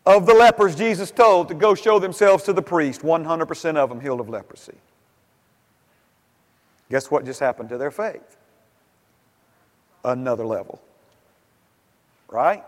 Of 0.06 0.26
the 0.26 0.34
lepers 0.34 0.74
Jesus 0.74 1.10
told 1.10 1.48
to 1.48 1.54
go 1.54 1.74
show 1.74 1.98
themselves 1.98 2.44
to 2.44 2.52
the 2.52 2.62
priest, 2.62 3.02
100% 3.02 3.76
of 3.76 3.88
them 3.90 4.00
healed 4.00 4.20
of 4.20 4.28
leprosy. 4.28 4.74
Guess 6.90 7.10
what 7.10 7.24
just 7.24 7.40
happened 7.40 7.68
to 7.68 7.78
their 7.78 7.92
faith? 7.92 8.36
Another 10.04 10.44
level. 10.44 10.82
Right? 12.28 12.64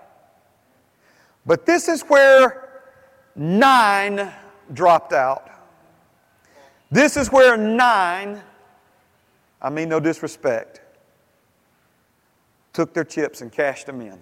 But 1.45 1.67
this 1.67 1.89
is 1.89 2.03
where 2.03 2.83
nine 3.35 4.33
dropped 4.73 5.13
out. 5.13 5.51
This 6.91 7.17
is 7.17 7.33
where 7.33 7.57
nine, 7.57 8.41
I 9.61 9.71
mean 9.71 9.89
no 9.89 9.99
disrespect, 9.99 10.81
took 12.73 12.95
their 12.95 13.05
chips 13.05 13.41
and 13.41 13.51
cashed 13.51 13.87
them 13.87 14.01
in. 14.01 14.19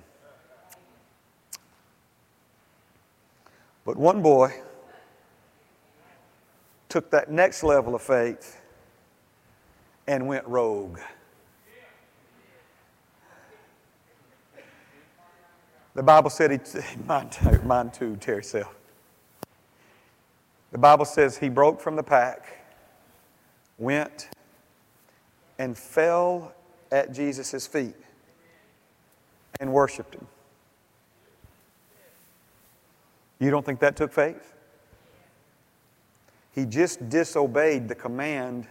But 3.84 3.96
one 3.96 4.22
boy 4.22 4.54
took 6.88 7.10
that 7.10 7.30
next 7.30 7.62
level 7.62 7.94
of 7.94 8.02
faith 8.02 8.59
and 10.06 10.26
went 10.26 10.46
rogue. 10.46 10.98
The 15.94 16.02
Bible 16.02 16.30
said 16.30 16.50
he, 16.50 16.58
mine 17.06 17.30
too, 17.30 17.60
mine 17.62 17.90
too, 17.90 18.16
Terry 18.16 18.44
Self. 18.44 18.74
The 20.72 20.78
Bible 20.78 21.04
says 21.04 21.36
he 21.36 21.48
broke 21.48 21.80
from 21.80 21.96
the 21.96 22.02
pack, 22.02 22.64
went, 23.76 24.28
and 25.58 25.76
fell 25.76 26.54
at 26.92 27.12
Jesus' 27.12 27.66
feet 27.66 27.96
and 29.58 29.72
worshiped 29.72 30.14
him. 30.14 30.26
You 33.40 33.50
don't 33.50 33.64
think 33.64 33.80
that 33.80 33.96
took 33.96 34.12
faith? 34.12 34.54
He 36.54 36.66
just 36.66 37.08
disobeyed 37.08 37.88
the 37.88 37.94
command 37.94 38.66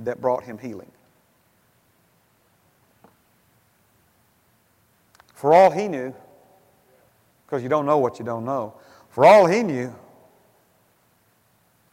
that 0.00 0.20
brought 0.20 0.44
him 0.44 0.58
healing. 0.58 0.90
For 5.34 5.52
all 5.52 5.70
he 5.70 5.88
knew, 5.88 6.14
because 7.46 7.62
you 7.62 7.68
don't 7.68 7.86
know 7.86 7.98
what 7.98 8.18
you 8.18 8.24
don't 8.24 8.44
know, 8.44 8.74
for 9.10 9.24
all 9.24 9.46
he 9.46 9.62
knew, 9.62 9.94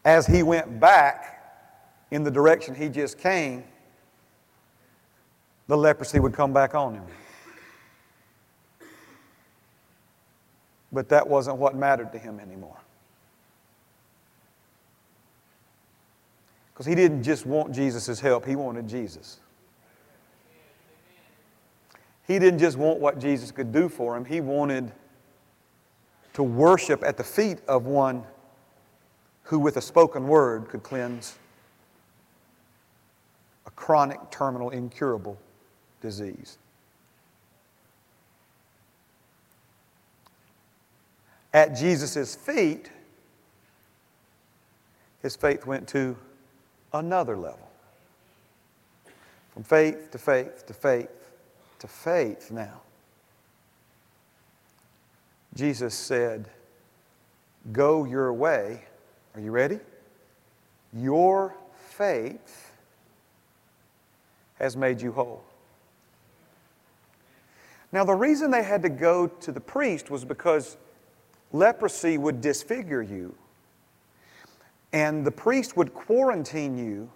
as 0.06 0.26
he 0.26 0.44
went 0.44 0.80
back 0.80 1.44
in 2.12 2.24
the 2.24 2.32
direction 2.32 2.74
he 2.76 2.90
just 2.90 3.18
came, 3.18 3.64
the 5.68 5.78
leprosy 5.78 6.20
would 6.20 6.34
come 6.34 6.54
back 6.54 6.74
on 6.74 6.96
him. 6.96 7.06
But 10.92 11.10
that 11.10 11.28
wasn't 11.28 11.58
what 11.58 11.76
mattered 11.76 12.12
to 12.14 12.18
him 12.18 12.40
anymore. 12.40 12.78
Because 16.80 16.88
he 16.88 16.96
didn't 16.96 17.24
just 17.24 17.46
want 17.46 17.74
Jesus' 17.74 18.22
help, 18.22 18.46
he 18.46 18.56
wanted 18.56 18.88
Jesus. 18.88 19.42
He 22.26 22.40
didn't 22.40 22.60
just 22.60 22.78
want 22.78 23.02
what 23.02 23.20
Jesus 23.20 23.52
could 23.52 23.74
do 23.74 23.90
for 23.90 24.16
him, 24.16 24.24
he 24.24 24.40
wanted 24.40 24.94
to 26.36 26.42
worship 26.42 27.04
at 27.04 27.18
the 27.18 27.24
feet 27.26 27.60
of 27.68 27.86
one 27.86 28.24
who, 29.44 29.60
with 29.60 29.76
a 29.76 29.82
spoken 29.82 30.26
word, 30.26 30.70
could 30.70 30.82
cleanse 30.82 31.38
a 33.66 33.72
chronic, 33.72 34.32
terminal, 34.32 34.70
incurable 34.70 35.38
disease. 36.00 36.58
At 41.54 41.76
Jesus' 41.76 42.36
feet, 42.36 42.90
his 45.22 45.36
faith 45.36 45.66
went 45.66 45.86
to 45.90 46.16
another 46.94 47.38
level. 47.38 47.70
From 49.54 49.64
faith 49.64 50.12
to 50.12 50.18
faith 50.18 50.66
to 50.68 50.74
faith 50.74 51.10
to 51.80 51.88
faith 51.88 52.52
now. 52.52 52.82
Jesus 55.56 55.94
said, 55.94 56.50
Go 57.72 58.06
your 58.06 58.32
way. 58.34 58.84
Are 59.36 59.42
you 59.42 59.52
ready? 59.52 59.80
Your 60.94 61.56
faith 61.90 62.72
has 64.58 64.76
made 64.76 65.02
you 65.02 65.12
whole. 65.12 65.44
Now, 67.92 68.04
the 68.04 68.14
reason 68.14 68.52
they 68.52 68.64
had 68.64 68.84
to 68.84 68.90
go 68.90 69.28
to 69.28 69.52
the 69.52 69.60
priest 69.60 70.12
was 70.12 70.24
because 70.24 70.78
leprosy 71.52 72.18
would 72.18 72.40
disfigure 72.42 73.02
you. 73.02 73.36
And 74.94 75.26
the 75.26 75.32
priest 75.32 75.78
would 75.78 75.94
quarantine 75.94 76.78
you 76.78 77.10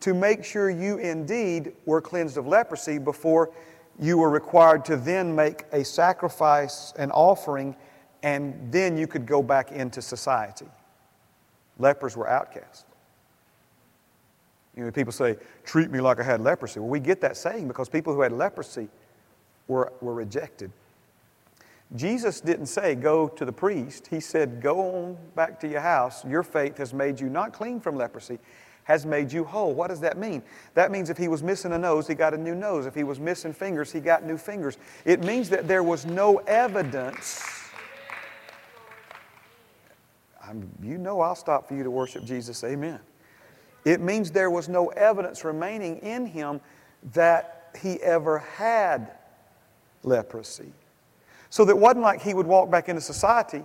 to 0.00 0.14
make 0.14 0.44
sure 0.44 0.70
you 0.70 0.98
indeed 0.98 1.72
were 1.84 2.00
cleansed 2.00 2.36
of 2.36 2.46
leprosy 2.46 2.98
before 2.98 3.50
you 3.98 4.16
were 4.16 4.30
required 4.30 4.84
to 4.86 4.96
then 4.96 5.34
make 5.34 5.64
a 5.72 5.84
sacrifice, 5.84 6.92
an 6.96 7.10
offering, 7.10 7.76
and 8.22 8.72
then 8.72 8.96
you 8.96 9.06
could 9.06 9.26
go 9.26 9.42
back 9.42 9.72
into 9.72 10.00
society. 10.00 10.66
Lepers 11.78 12.16
were 12.16 12.28
outcasts. 12.28 12.84
You 14.76 14.84
know, 14.84 14.90
people 14.90 15.12
say, 15.12 15.36
treat 15.64 15.90
me 15.90 16.00
like 16.00 16.20
I 16.20 16.22
had 16.22 16.40
leprosy. 16.40 16.80
Well, 16.80 16.88
we 16.88 17.00
get 17.00 17.20
that 17.22 17.36
saying 17.36 17.68
because 17.68 17.88
people 17.88 18.14
who 18.14 18.20
had 18.22 18.32
leprosy 18.32 18.88
were, 19.68 19.92
were 20.00 20.14
rejected. 20.14 20.70
Jesus 21.96 22.40
didn't 22.40 22.66
say, 22.66 22.94
go 22.94 23.26
to 23.28 23.44
the 23.44 23.52
priest. 23.52 24.06
He 24.06 24.20
said, 24.20 24.62
go 24.62 24.80
on 24.80 25.18
back 25.34 25.58
to 25.60 25.68
your 25.68 25.80
house. 25.80 26.24
Your 26.24 26.44
faith 26.44 26.78
has 26.78 26.94
made 26.94 27.18
you 27.18 27.28
not 27.28 27.52
clean 27.52 27.80
from 27.80 27.96
leprosy, 27.96 28.38
has 28.84 29.04
made 29.04 29.32
you 29.32 29.42
whole. 29.42 29.74
What 29.74 29.88
does 29.88 30.00
that 30.00 30.16
mean? 30.16 30.42
That 30.74 30.92
means 30.92 31.10
if 31.10 31.18
he 31.18 31.26
was 31.26 31.42
missing 31.42 31.72
a 31.72 31.78
nose, 31.78 32.06
he 32.06 32.14
got 32.14 32.32
a 32.32 32.38
new 32.38 32.54
nose. 32.54 32.86
If 32.86 32.94
he 32.94 33.02
was 33.02 33.18
missing 33.18 33.52
fingers, 33.52 33.90
he 33.90 33.98
got 33.98 34.24
new 34.24 34.38
fingers. 34.38 34.78
It 35.04 35.24
means 35.24 35.48
that 35.48 35.66
there 35.66 35.82
was 35.82 36.06
no 36.06 36.36
evidence. 36.38 37.44
I'm, 40.42 40.70
you 40.82 40.96
know 40.96 41.20
I'll 41.20 41.34
stop 41.34 41.66
for 41.66 41.74
you 41.74 41.82
to 41.82 41.90
worship 41.90 42.24
Jesus. 42.24 42.62
Amen. 42.62 43.00
It 43.84 44.00
means 44.00 44.30
there 44.30 44.50
was 44.50 44.68
no 44.68 44.88
evidence 44.88 45.44
remaining 45.44 45.98
in 45.98 46.26
him 46.26 46.60
that 47.14 47.70
he 47.80 48.00
ever 48.02 48.38
had 48.38 49.12
leprosy. 50.02 50.72
So 51.50 51.64
that 51.64 51.76
wasn't 51.76 52.02
like 52.02 52.22
he 52.22 52.32
would 52.32 52.46
walk 52.46 52.70
back 52.70 52.88
into 52.88 53.00
society 53.00 53.64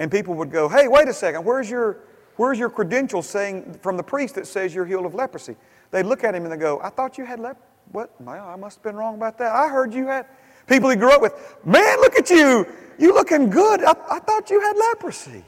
and 0.00 0.10
people 0.10 0.34
would 0.34 0.50
go, 0.50 0.68
hey, 0.68 0.88
wait 0.88 1.08
a 1.08 1.14
second, 1.14 1.44
where's 1.44 1.70
your, 1.70 1.98
where's 2.36 2.58
your 2.58 2.70
credentials 2.70 3.28
saying 3.28 3.78
from 3.82 3.96
the 3.96 4.02
priest 4.02 4.34
that 4.34 4.46
says 4.46 4.74
you're 4.74 4.86
healed 4.86 5.06
of 5.06 5.14
leprosy? 5.14 5.56
They'd 5.90 6.06
look 6.06 6.24
at 6.24 6.34
him 6.34 6.44
and 6.44 6.52
they 6.52 6.56
go, 6.56 6.80
I 6.82 6.90
thought 6.90 7.18
you 7.18 7.24
had 7.24 7.38
leprosy. 7.38 7.66
What? 7.92 8.20
Well, 8.20 8.48
I 8.48 8.56
must 8.56 8.78
have 8.78 8.82
been 8.84 8.96
wrong 8.96 9.16
about 9.16 9.38
that. 9.38 9.52
I 9.52 9.68
heard 9.68 9.92
you 9.92 10.06
had. 10.06 10.26
People 10.66 10.90
he 10.90 10.96
grew 10.96 11.10
up 11.10 11.20
with, 11.20 11.34
man, 11.64 12.00
look 12.00 12.16
at 12.16 12.30
you. 12.30 12.66
You 12.98 13.14
looking 13.14 13.50
good. 13.50 13.82
I, 13.82 13.94
I 14.10 14.18
thought 14.20 14.50
you 14.50 14.60
had 14.60 14.76
leprosy. 14.76 15.44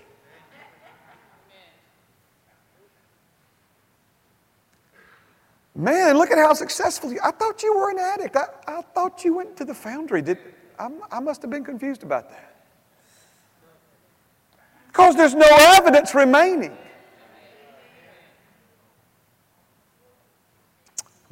Man, 5.74 6.18
look 6.18 6.30
at 6.30 6.38
how 6.38 6.52
successful 6.52 7.12
you 7.12 7.18
I 7.24 7.30
thought 7.30 7.62
you 7.62 7.74
were 7.74 7.90
an 7.90 7.98
addict. 7.98 8.36
I, 8.36 8.46
I 8.66 8.82
thought 8.82 9.24
you 9.24 9.34
went 9.34 9.56
to 9.56 9.64
the 9.64 9.74
foundry. 9.74 10.20
Did, 10.20 10.38
I, 10.82 10.90
I 11.12 11.20
must 11.20 11.42
have 11.42 11.50
been 11.50 11.64
confused 11.64 12.02
about 12.02 12.28
that. 12.30 12.56
Because 14.88 15.14
there's 15.14 15.34
no 15.34 15.46
evidence 15.48 16.14
remaining. 16.14 16.76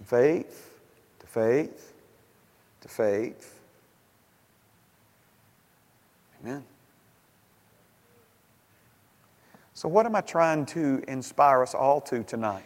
Faith 0.04 0.80
to 1.20 1.26
faith 1.26 1.92
to 2.80 2.88
faith. 2.88 3.60
Amen. 6.42 6.64
So, 9.74 9.88
what 9.88 10.06
am 10.06 10.16
I 10.16 10.20
trying 10.20 10.66
to 10.66 11.02
inspire 11.06 11.62
us 11.62 11.74
all 11.74 12.00
to 12.02 12.22
tonight? 12.22 12.64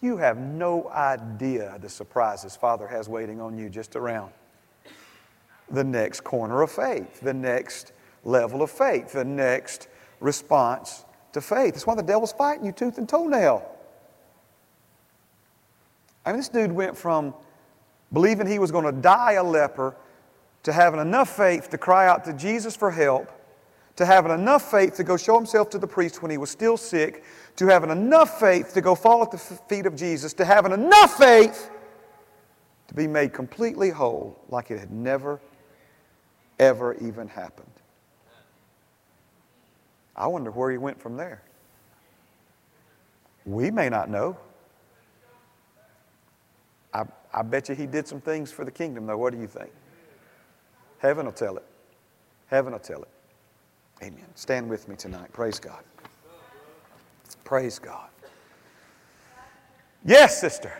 You 0.00 0.16
have 0.18 0.38
no 0.38 0.88
idea 0.90 1.78
the 1.80 1.88
surprises 1.88 2.56
Father 2.56 2.86
has 2.88 3.08
waiting 3.08 3.40
on 3.40 3.58
you 3.58 3.68
just 3.68 3.96
around 3.96 4.32
the 5.72 5.82
next 5.82 6.22
corner 6.22 6.62
of 6.62 6.70
faith, 6.70 7.20
the 7.20 7.34
next 7.34 7.92
level 8.24 8.62
of 8.62 8.70
faith, 8.70 9.12
the 9.12 9.24
next 9.24 9.88
response 10.20 11.04
to 11.32 11.40
faith. 11.40 11.74
That's 11.74 11.86
why 11.86 11.94
the 11.94 12.02
devil's 12.02 12.32
fighting 12.32 12.64
you 12.64 12.72
tooth 12.72 12.98
and 12.98 13.08
toenail. 13.08 13.68
I 16.24 16.30
mean, 16.30 16.36
this 16.36 16.48
dude 16.48 16.70
went 16.70 16.96
from 16.96 17.34
believing 18.12 18.46
he 18.46 18.58
was 18.58 18.70
going 18.70 18.84
to 18.84 18.92
die 18.92 19.32
a 19.32 19.42
leper 19.42 19.96
to 20.62 20.72
having 20.72 21.00
enough 21.00 21.34
faith 21.34 21.70
to 21.70 21.78
cry 21.78 22.06
out 22.06 22.24
to 22.26 22.32
Jesus 22.32 22.76
for 22.76 22.90
help 22.90 23.32
to 23.96 24.06
having 24.06 24.32
enough 24.32 24.70
faith 24.70 24.94
to 24.94 25.04
go 25.04 25.16
show 25.16 25.36
himself 25.36 25.70
to 25.70 25.78
the 25.78 25.86
priest 25.86 26.22
when 26.22 26.30
he 26.30 26.38
was 26.38 26.50
still 26.50 26.76
sick, 26.76 27.24
to 27.56 27.66
having 27.66 27.90
enough 27.90 28.40
faith 28.40 28.72
to 28.74 28.80
go 28.80 28.94
fall 28.94 29.22
at 29.22 29.30
the 29.30 29.38
feet 29.38 29.86
of 29.86 29.94
Jesus, 29.94 30.32
to 30.34 30.44
having 30.44 30.72
enough 30.72 31.18
faith 31.18 31.70
to 32.88 32.94
be 32.94 33.06
made 33.06 33.32
completely 33.32 33.90
whole 33.90 34.38
like 34.48 34.70
it 34.70 34.78
had 34.78 34.90
never, 34.90 35.40
ever 36.58 36.94
even 36.94 37.28
happened. 37.28 37.68
I 40.14 40.26
wonder 40.26 40.50
where 40.50 40.70
he 40.70 40.78
went 40.78 41.00
from 41.00 41.16
there. 41.16 41.42
We 43.44 43.70
may 43.70 43.88
not 43.88 44.08
know. 44.10 44.36
I, 46.94 47.04
I 47.32 47.42
bet 47.42 47.68
you 47.68 47.74
he 47.74 47.86
did 47.86 48.06
some 48.06 48.20
things 48.20 48.52
for 48.52 48.64
the 48.64 48.70
kingdom, 48.70 49.06
though. 49.06 49.16
What 49.16 49.32
do 49.32 49.40
you 49.40 49.46
think? 49.46 49.70
Heaven 50.98 51.26
will 51.26 51.32
tell 51.32 51.56
it. 51.56 51.64
Heaven 52.46 52.72
will 52.72 52.78
tell 52.78 53.02
it. 53.02 53.08
Amen. 54.02 54.26
Stand 54.34 54.68
with 54.68 54.88
me 54.88 54.96
tonight. 54.96 55.32
Praise 55.32 55.58
God. 55.58 55.82
Praise 57.44 57.78
God. 57.78 58.08
Yes, 60.04 60.40
sister. 60.40 60.72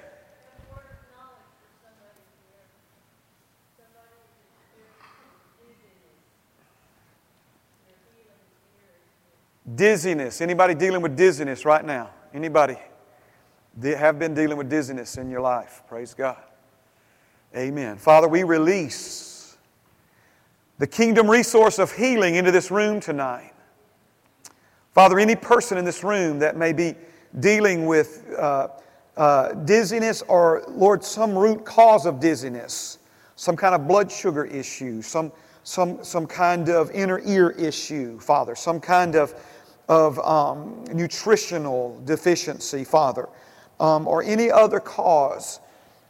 Dizziness. 9.75 10.41
Anybody 10.41 10.75
dealing 10.75 11.03
with 11.03 11.17
dizziness 11.17 11.65
right 11.65 11.85
now? 11.85 12.11
Anybody 12.35 12.77
have 13.83 14.19
been 14.19 14.35
dealing 14.35 14.59
with 14.59 14.69
dizziness 14.69 15.17
in 15.17 15.31
your 15.31 15.41
life? 15.41 15.83
Praise 15.89 16.15
God. 16.15 16.43
Amen. 17.57 17.97
Father, 17.99 18.29
we 18.29 18.43
release 18.43 19.57
the 20.79 20.87
kingdom 20.87 21.31
resource 21.31 21.79
of 21.79 21.93
healing 21.93 22.35
into 22.35 22.51
this 22.51 22.71
room 22.71 22.99
tonight. 22.99 23.53
Father, 24.93 25.19
any 25.19 25.37
person 25.37 25.79
in 25.79 25.85
this 25.85 26.03
room 26.03 26.39
that 26.41 26.57
may 26.57 26.73
be 26.73 26.95
dealing 27.41 27.87
with 27.87 28.25
uh, 28.39 28.69
uh, 29.17 29.53
dizziness 29.53 30.23
or, 30.23 30.65
Lord, 30.69 31.05
some 31.05 31.37
root 31.37 31.65
cause 31.65 32.05
of 32.05 32.21
dizziness, 32.21 32.99
some 33.37 33.57
kind 33.57 33.75
of 33.75 33.87
blood 33.87 34.11
sugar 34.11 34.45
issue, 34.45 35.03
some, 35.03 35.33
some, 35.63 36.03
some 36.03 36.27
kind 36.27 36.69
of 36.69 36.91
inner 36.91 37.21
ear 37.25 37.51
issue, 37.51 38.19
Father, 38.19 38.55
some 38.55 38.81
kind 38.81 39.15
of, 39.15 39.35
of 39.89 40.19
um, 40.21 40.85
nutritional 40.93 42.01
deficiency, 42.05 42.85
Father, 42.85 43.29
um, 43.81 44.07
or 44.07 44.23
any 44.23 44.51
other 44.51 44.81
cause 44.81 45.61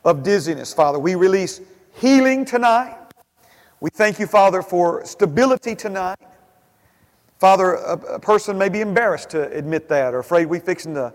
of 0.05 0.23
dizziness, 0.23 0.75
Father, 0.75 0.99
we 0.99 1.15
release 1.15 1.61
healing 1.95 2.45
tonight. 2.45 2.97
We 3.81 3.91
thank 3.91 4.19
you, 4.19 4.27
Father, 4.27 4.63
for 4.63 5.05
stability 5.05 5.75
tonight. 5.75 6.19
Father, 7.39 7.75
a, 7.75 7.95
a, 8.15 8.19
person 8.21 8.57
may 8.57 8.69
be 8.69 8.81
embarrassed 8.81 9.31
to 9.31 9.51
admit 9.51 9.89
that 9.89 10.15
or 10.15 10.21
afraid 10.21 10.47
we 10.47 10.61
fixing 10.61 10.95
to 10.95 11.13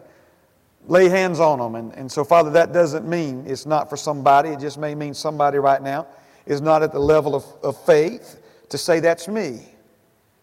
lay 0.86 1.08
hands 1.08 1.40
on 1.40 1.60
them. 1.60 1.76
And, 1.76 1.94
and 1.94 2.12
so, 2.12 2.26
Father, 2.26 2.50
that 2.52 2.74
doesn't 2.74 3.08
mean 3.08 3.46
it's 3.48 3.66
not 3.66 3.90
for 3.90 3.96
somebody. 3.96 4.50
It 4.50 4.60
just 4.60 4.78
may 4.78 4.96
mean 4.96 5.14
somebody 5.14 5.58
right 5.58 5.82
now 5.82 6.08
is 6.46 6.60
not 6.60 6.84
at 6.84 6.92
the 6.92 7.00
level 7.00 7.36
of, 7.36 7.46
of 7.64 7.82
faith 7.86 8.42
to 8.70 8.78
say 8.78 9.00
that's 9.00 9.28
me. 9.28 9.62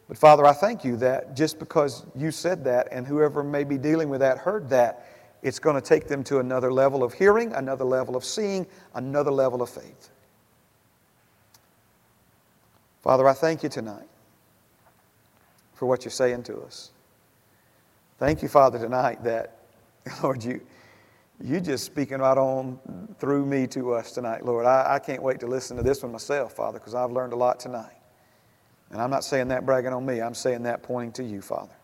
But 0.09 0.19
Father, 0.19 0.45
I 0.45 0.53
thank 0.53 0.85
you 0.85 0.97
that 0.99 1.35
just 1.35 1.59
because 1.59 2.05
you 2.15 2.31
said 2.31 2.65
that 2.65 2.89
and 2.93 3.07
whoever 3.07 3.43
may 3.43 3.65
be 3.65 3.79
dealing 3.79 4.09
with 4.09 4.21
that 4.21 4.39
heard 4.39 4.69
that, 4.71 5.07
it's 5.43 5.59
going 5.59 5.77
to 5.77 5.83
take 5.83 6.09
them 6.09 6.25
to 6.25 6.39
another 6.39 6.73
level 6.73 7.03
of 7.03 7.13
hearing, 7.13 7.53
another 7.53 7.85
level 7.85 8.17
of 8.17 8.25
seeing, 8.25 8.67
another 8.95 9.31
level 9.31 9.63
of 9.63 9.71
faith. 9.71 10.11
Father, 13.03 13.29
I 13.29 13.35
thank 13.35 13.63
you 13.63 13.69
tonight 13.69 14.09
for 15.75 15.87
what 15.87 16.05
you're 16.05 16.13
saying 16.13 16.45
to 16.45 16.61
us. 16.61 16.91
Thank 18.19 18.43
you, 18.43 18.49
Father, 18.49 18.79
tonight 18.79 19.23
that, 19.25 19.59
Lord, 20.23 20.43
you, 20.43 20.61
you're 21.43 21.61
just 21.61 21.85
speaking 21.85 22.19
right 22.19 22.39
on 22.39 22.79
through 23.19 23.45
me 23.45 23.67
to 23.69 23.93
us 23.93 24.13
tonight, 24.13 24.45
Lord. 24.45 24.65
I, 24.65 24.95
I 24.95 24.99
can't 24.99 25.23
wait 25.23 25.41
to 25.41 25.47
listen 25.47 25.77
to 25.77 25.83
this 25.83 26.03
one 26.03 26.13
myself, 26.13 26.55
Father, 26.55 26.79
because 26.79 26.95
I've 26.95 27.11
learned 27.11 27.33
a 27.33 27.37
lot 27.37 27.61
tonight. 27.61 27.93
And 28.91 29.01
I'm 29.01 29.11
not 29.11 29.25
saying 29.25 29.49
that 29.49 29.67
bragging 29.67 29.93
on 29.93 30.07
me, 30.07 30.21
I'm 30.21 30.35
saying 30.35 30.63
that 30.65 30.83
pointing 30.83 31.13
to 31.13 31.25
you, 31.25 31.41
Father. 31.41 31.75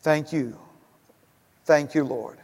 Thank 0.00 0.32
you. 0.32 0.58
Thank 1.64 1.94
you, 1.94 2.04
Lord. 2.04 2.38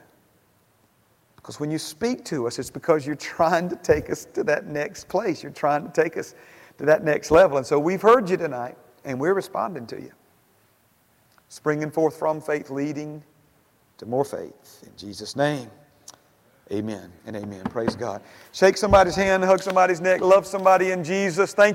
Because 1.36 1.58
when 1.58 1.70
you 1.70 1.78
speak 1.78 2.24
to 2.26 2.46
us, 2.46 2.58
it's 2.58 2.70
because 2.70 3.04
you're 3.04 3.16
trying 3.16 3.68
to 3.68 3.76
take 3.76 4.10
us 4.10 4.24
to 4.26 4.44
that 4.44 4.66
next 4.66 5.08
place. 5.08 5.42
You're 5.42 5.52
trying 5.52 5.84
to 5.84 5.92
take 5.92 6.16
us 6.16 6.34
to 6.78 6.86
that 6.86 7.04
next 7.04 7.30
level. 7.30 7.56
And 7.56 7.66
so 7.66 7.78
we've 7.78 8.02
heard 8.02 8.30
you 8.30 8.36
tonight, 8.36 8.76
and 9.04 9.20
we're 9.20 9.34
responding 9.34 9.86
to 9.88 10.00
you. 10.00 10.12
Springing 11.48 11.90
forth 11.90 12.16
from 12.16 12.40
faith, 12.40 12.70
leading 12.70 13.22
to 13.98 14.06
more 14.06 14.24
faith. 14.24 14.82
In 14.84 14.96
Jesus' 14.96 15.36
name, 15.36 15.68
amen 16.70 17.12
and 17.26 17.36
amen. 17.36 17.62
Praise 17.64 17.94
God. 17.94 18.22
Shake 18.52 18.76
somebody's 18.76 19.16
hand, 19.16 19.44
hug 19.44 19.62
somebody's 19.62 20.00
neck, 20.00 20.20
love 20.20 20.46
somebody 20.46 20.92
in 20.92 21.04
Jesus. 21.04 21.54
Thank 21.54 21.70